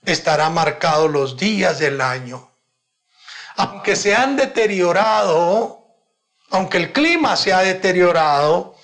estarán 0.03 0.53
marcados 0.53 1.09
los 1.09 1.37
días 1.37 1.79
del 1.79 2.01
año 2.01 2.54
aunque 3.57 3.95
se 3.95 4.15
han 4.15 4.35
deteriorado, 4.35 5.85
aunque 6.49 6.77
el 6.77 6.91
clima 6.91 7.35
se 7.35 7.53
ha 7.53 7.59
deteriorado, 7.59 8.75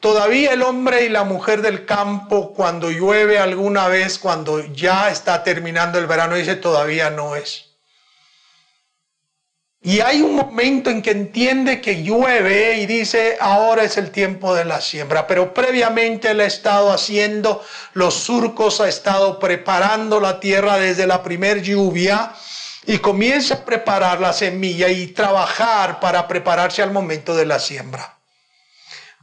todavía 0.00 0.52
el 0.52 0.62
hombre 0.62 1.04
y 1.04 1.08
la 1.08 1.24
mujer 1.24 1.62
del 1.62 1.84
campo, 1.86 2.52
cuando 2.54 2.90
llueve 2.90 3.38
alguna 3.38 3.88
vez, 3.88 4.18
cuando 4.18 4.64
ya 4.72 5.10
está 5.10 5.42
terminando 5.42 5.98
el 5.98 6.06
verano, 6.06 6.36
dice 6.36 6.56
todavía 6.56 7.10
no 7.10 7.36
es. 7.36 7.66
Y 9.82 10.00
hay 10.00 10.20
un 10.20 10.34
momento 10.34 10.90
en 10.90 11.00
que 11.00 11.10
entiende 11.10 11.80
que 11.80 12.02
llueve 12.02 12.76
y 12.76 12.86
dice, 12.86 13.38
ahora 13.40 13.82
es 13.82 13.96
el 13.96 14.10
tiempo 14.10 14.54
de 14.54 14.66
la 14.66 14.82
siembra. 14.82 15.26
Pero 15.26 15.54
previamente 15.54 16.32
él 16.32 16.40
ha 16.40 16.44
estado 16.44 16.92
haciendo 16.92 17.64
los 17.94 18.12
surcos, 18.12 18.82
ha 18.82 18.88
estado 18.88 19.38
preparando 19.38 20.20
la 20.20 20.38
tierra 20.38 20.76
desde 20.76 21.06
la 21.06 21.22
primer 21.22 21.62
lluvia 21.62 22.34
y 22.86 22.98
comienza 22.98 23.54
a 23.54 23.64
preparar 23.64 24.20
la 24.20 24.32
semilla 24.32 24.88
y 24.88 25.08
trabajar 25.08 26.00
para 26.00 26.26
prepararse 26.26 26.82
al 26.82 26.90
momento 26.90 27.36
de 27.36 27.46
la 27.46 27.58
siembra. 27.58 28.18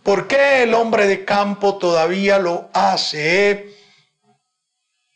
¿Por 0.04 0.28
qué 0.28 0.64
el 0.64 0.74
hombre 0.74 1.08
de 1.08 1.26
campo 1.26 1.78
todavía 1.78 2.40
lo 2.40 2.70
hace? 2.74 3.76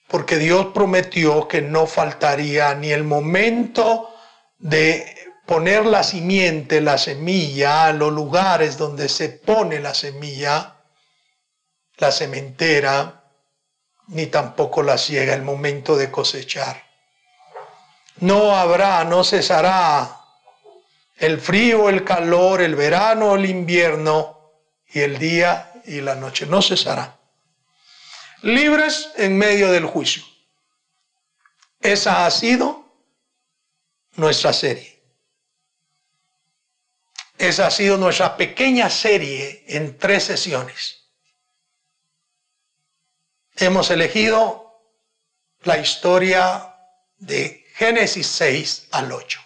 Porque 0.07 0.37
Dios 0.37 0.67
prometió 0.73 1.47
que 1.47 1.61
no 1.61 1.85
faltaría 1.87 2.73
ni 2.75 2.91
el 2.91 3.03
momento 3.03 4.13
de 4.57 5.15
poner 5.45 5.85
la 5.85 6.03
simiente, 6.03 6.81
la 6.81 6.97
semilla, 6.97 7.91
los 7.93 8.11
lugares 8.11 8.77
donde 8.77 9.07
se 9.07 9.29
pone 9.29 9.79
la 9.79 9.93
semilla, 9.93 10.75
la 11.97 12.11
sementera, 12.11 13.23
ni 14.07 14.27
tampoco 14.27 14.83
la 14.83 14.97
ciega, 14.97 15.33
el 15.33 15.43
momento 15.43 15.95
de 15.95 16.11
cosechar. 16.11 16.90
No 18.21 18.55
habrá, 18.55 19.03
no 19.03 19.23
cesará 19.23 20.17
el 21.17 21.39
frío, 21.39 21.89
el 21.89 22.03
calor, 22.03 22.61
el 22.61 22.75
verano, 22.75 23.35
el 23.35 23.45
invierno 23.45 24.51
y 24.87 24.99
el 24.99 25.17
día 25.17 25.71
y 25.85 26.01
la 26.01 26.15
noche. 26.15 26.45
No 26.45 26.61
cesará. 26.61 27.19
Libres 28.43 29.11
en 29.17 29.37
medio 29.37 29.71
del 29.71 29.85
juicio. 29.85 30.23
Esa 31.79 32.25
ha 32.25 32.31
sido 32.31 32.85
nuestra 34.15 34.53
serie. 34.53 35.01
esa 37.37 37.65
ha 37.67 37.71
sido 37.71 37.97
nuestra 37.97 38.37
pequeña 38.37 38.87
serie 38.91 39.63
en 39.67 39.97
tres 39.97 40.25
sesiones. 40.25 41.07
Hemos 43.55 43.89
elegido 43.89 44.79
la 45.63 45.79
historia 45.79 46.75
de 47.17 47.60
Génesis 47.81 48.27
6 48.27 48.89
al 48.91 49.11
8. 49.11 49.41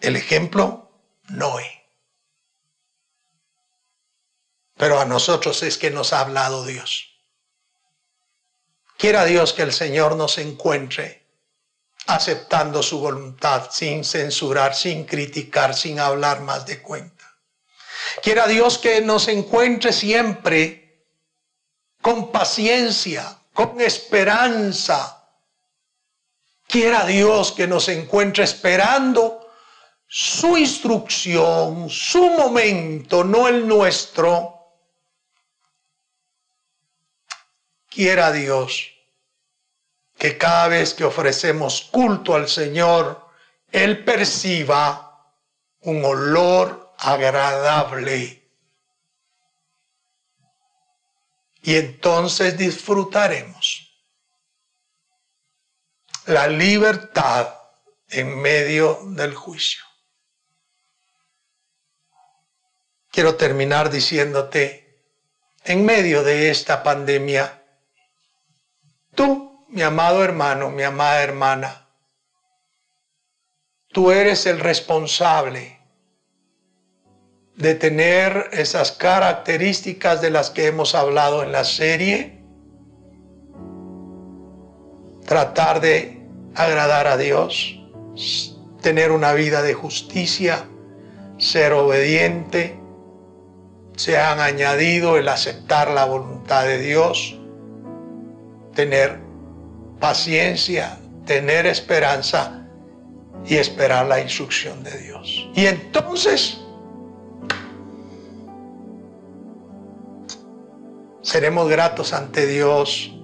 El 0.00 0.14
ejemplo, 0.14 0.92
Noé. 1.30 1.88
Pero 4.76 5.00
a 5.00 5.04
nosotros 5.04 5.60
es 5.64 5.76
que 5.76 5.90
nos 5.90 6.12
ha 6.12 6.20
hablado 6.20 6.64
Dios. 6.64 7.18
Quiera 8.96 9.24
Dios 9.24 9.52
que 9.52 9.62
el 9.62 9.72
Señor 9.72 10.14
nos 10.14 10.38
encuentre 10.38 11.26
aceptando 12.06 12.80
su 12.84 13.00
voluntad, 13.00 13.68
sin 13.72 14.04
censurar, 14.04 14.76
sin 14.76 15.04
criticar, 15.04 15.74
sin 15.74 15.98
hablar 15.98 16.42
más 16.42 16.64
de 16.64 16.80
cuenta. 16.80 17.38
Quiera 18.22 18.46
Dios 18.46 18.78
que 18.78 19.00
nos 19.00 19.26
encuentre 19.26 19.92
siempre 19.92 21.08
con 22.00 22.30
paciencia, 22.30 23.40
con 23.52 23.80
esperanza. 23.80 25.21
Quiera 26.72 27.04
Dios 27.04 27.52
que 27.52 27.66
nos 27.66 27.86
encuentre 27.90 28.44
esperando 28.44 29.46
su 30.06 30.56
instrucción, 30.56 31.90
su 31.90 32.30
momento, 32.30 33.24
no 33.24 33.46
el 33.46 33.68
nuestro. 33.68 34.70
Quiera 37.90 38.32
Dios 38.32 38.90
que 40.16 40.38
cada 40.38 40.68
vez 40.68 40.94
que 40.94 41.04
ofrecemos 41.04 41.90
culto 41.92 42.34
al 42.34 42.48
Señor, 42.48 43.22
Él 43.70 44.02
perciba 44.02 45.30
un 45.80 46.02
olor 46.02 46.94
agradable. 46.96 48.50
Y 51.60 51.76
entonces 51.76 52.56
disfrutaremos 52.56 53.81
la 56.26 56.46
libertad 56.46 57.54
en 58.08 58.38
medio 58.40 59.00
del 59.06 59.34
juicio. 59.34 59.82
Quiero 63.10 63.36
terminar 63.36 63.90
diciéndote, 63.90 64.82
en 65.64 65.84
medio 65.84 66.22
de 66.22 66.50
esta 66.50 66.82
pandemia, 66.82 67.62
tú 69.14 69.66
mi 69.68 69.82
amado 69.82 70.22
hermano, 70.22 70.70
mi 70.70 70.82
amada 70.82 71.22
hermana, 71.22 71.88
tú 73.88 74.10
eres 74.10 74.46
el 74.46 74.60
responsable 74.60 75.80
de 77.56 77.74
tener 77.74 78.50
esas 78.52 78.92
características 78.92 80.20
de 80.20 80.30
las 80.30 80.50
que 80.50 80.66
hemos 80.66 80.94
hablado 80.94 81.42
en 81.42 81.52
la 81.52 81.64
serie, 81.64 82.41
tratar 85.32 85.80
de 85.80 86.20
agradar 86.54 87.06
a 87.06 87.16
Dios, 87.16 87.80
tener 88.82 89.10
una 89.10 89.32
vida 89.32 89.62
de 89.62 89.72
justicia, 89.72 90.66
ser 91.38 91.72
obediente, 91.72 92.78
se 93.96 94.18
han 94.18 94.40
añadido 94.40 95.16
el 95.16 95.26
aceptar 95.28 95.90
la 95.90 96.04
voluntad 96.04 96.64
de 96.64 96.76
Dios, 96.76 97.40
tener 98.74 99.20
paciencia, 100.00 100.98
tener 101.24 101.64
esperanza 101.64 102.66
y 103.46 103.56
esperar 103.56 104.04
la 104.08 104.20
instrucción 104.20 104.84
de 104.84 104.98
Dios. 104.98 105.48
Y 105.54 105.64
entonces 105.64 106.60
seremos 111.22 111.70
gratos 111.70 112.12
ante 112.12 112.46
Dios, 112.46 113.14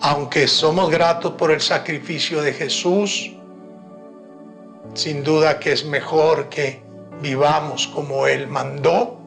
aunque 0.00 0.48
somos 0.48 0.90
gratos 0.90 1.32
por 1.32 1.50
el 1.50 1.60
sacrificio 1.60 2.42
de 2.42 2.52
Jesús, 2.52 3.32
sin 4.94 5.22
duda 5.22 5.58
que 5.58 5.72
es 5.72 5.84
mejor 5.84 6.48
que 6.48 6.82
vivamos 7.20 7.86
como 7.88 8.26
Él 8.26 8.48
mandó 8.48 9.18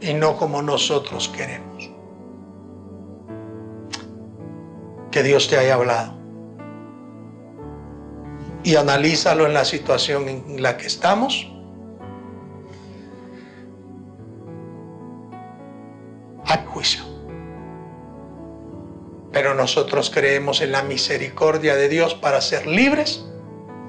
y 0.00 0.14
no 0.14 0.36
como 0.36 0.62
nosotros 0.62 1.28
queremos. 1.28 1.70
que 5.10 5.22
Dios 5.22 5.48
te 5.48 5.58
haya 5.58 5.74
hablado. 5.74 6.14
Y 8.62 8.76
analízalo 8.76 9.46
en 9.46 9.54
la 9.54 9.64
situación 9.64 10.28
en 10.28 10.62
la 10.62 10.76
que 10.76 10.86
estamos. 10.86 11.50
Nosotros 19.60 20.08
creemos 20.08 20.62
en 20.62 20.72
la 20.72 20.82
misericordia 20.82 21.76
de 21.76 21.90
Dios 21.90 22.14
para 22.14 22.40
ser 22.40 22.66
libres 22.66 23.22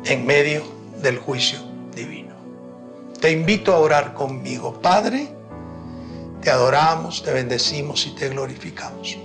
en 0.03 0.25
medio 0.25 0.63
del 1.01 1.17
juicio 1.17 1.59
divino. 1.95 2.35
Te 3.21 3.31
invito 3.31 3.73
a 3.73 3.77
orar 3.77 4.13
conmigo, 4.13 4.81
Padre. 4.81 5.29
Te 6.41 6.49
adoramos, 6.49 7.23
te 7.23 7.31
bendecimos 7.31 8.05
y 8.05 8.15
te 8.15 8.27
glorificamos. 8.27 9.17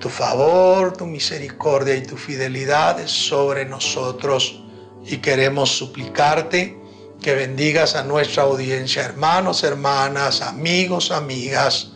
Tu 0.00 0.08
favor, 0.08 0.96
tu 0.96 1.06
misericordia 1.06 1.94
y 1.94 2.02
tu 2.02 2.16
fidelidad 2.16 2.98
es 2.98 3.12
sobre 3.12 3.64
nosotros 3.64 4.64
y 5.04 5.18
queremos 5.18 5.70
suplicarte 5.70 6.76
que 7.20 7.36
bendigas 7.36 7.94
a 7.94 8.02
nuestra 8.02 8.42
audiencia, 8.42 9.04
hermanos, 9.04 9.62
hermanas, 9.62 10.42
amigos, 10.42 11.12
amigas, 11.12 11.92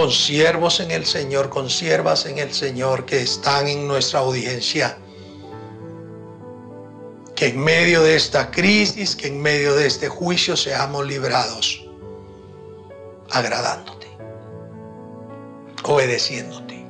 consiervos 0.00 0.80
en 0.80 0.90
el 0.90 1.04
Señor, 1.04 1.50
consiervas 1.50 2.24
en 2.24 2.38
el 2.38 2.54
Señor 2.54 3.04
que 3.04 3.20
están 3.20 3.68
en 3.68 3.86
nuestra 3.86 4.20
audiencia. 4.20 4.96
Que 7.36 7.48
en 7.48 7.58
medio 7.58 8.02
de 8.02 8.16
esta 8.16 8.50
crisis, 8.50 9.14
que 9.14 9.26
en 9.26 9.42
medio 9.42 9.74
de 9.74 9.86
este 9.86 10.08
juicio 10.08 10.56
seamos 10.56 11.06
librados, 11.06 11.84
agradando 13.30 14.00
obedeciéndote, 15.82 16.86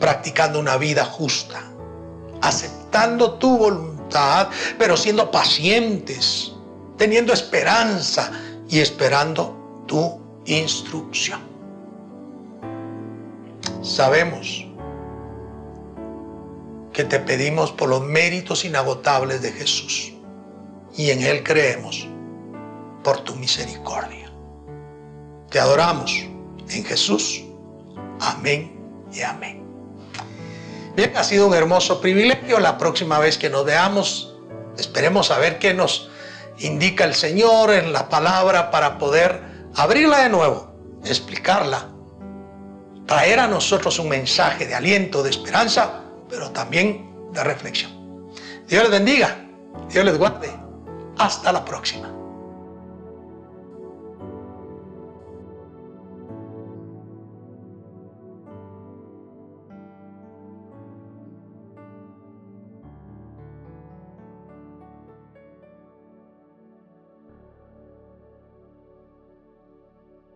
practicando 0.00 0.58
una 0.58 0.76
vida 0.76 1.04
justa, 1.04 1.62
aceptando 2.40 3.34
tu 3.34 3.58
voluntad, 3.58 4.48
pero 4.78 4.96
siendo 4.96 5.30
pacientes, 5.30 6.52
teniendo 6.96 7.32
esperanza 7.32 8.32
y 8.68 8.80
esperando 8.80 9.84
tu 9.86 10.23
instrucción. 10.46 11.40
Sabemos 13.82 14.66
que 16.92 17.04
te 17.04 17.18
pedimos 17.18 17.72
por 17.72 17.88
los 17.88 18.02
méritos 18.02 18.64
inagotables 18.64 19.42
de 19.42 19.52
Jesús 19.52 20.12
y 20.96 21.10
en 21.10 21.22
Él 21.22 21.42
creemos 21.42 22.06
por 23.02 23.20
tu 23.20 23.34
misericordia. 23.34 24.30
Te 25.50 25.58
adoramos 25.58 26.12
en 26.70 26.84
Jesús. 26.84 27.42
Amén 28.20 28.80
y 29.12 29.22
amén. 29.22 29.62
Bien, 30.96 31.16
ha 31.16 31.24
sido 31.24 31.48
un 31.48 31.54
hermoso 31.54 32.00
privilegio. 32.00 32.60
La 32.60 32.78
próxima 32.78 33.18
vez 33.18 33.36
que 33.36 33.50
nos 33.50 33.64
veamos, 33.64 34.36
esperemos 34.78 35.30
a 35.30 35.38
ver 35.38 35.58
qué 35.58 35.74
nos 35.74 36.08
indica 36.58 37.04
el 37.04 37.14
Señor 37.14 37.72
en 37.72 37.92
la 37.92 38.08
palabra 38.08 38.70
para 38.70 38.98
poder 38.98 39.53
abrirla 39.76 40.22
de 40.22 40.28
nuevo, 40.28 40.72
explicarla, 41.04 41.88
traer 43.06 43.40
a 43.40 43.46
nosotros 43.46 43.98
un 43.98 44.08
mensaje 44.08 44.66
de 44.66 44.74
aliento, 44.74 45.22
de 45.22 45.30
esperanza, 45.30 46.02
pero 46.28 46.50
también 46.50 47.10
de 47.32 47.42
reflexión. 47.44 47.92
Dios 48.66 48.82
les 48.84 48.90
bendiga, 48.90 49.36
Dios 49.90 50.04
les 50.04 50.18
guarde. 50.18 50.50
Hasta 51.18 51.52
la 51.52 51.64
próxima. 51.64 52.13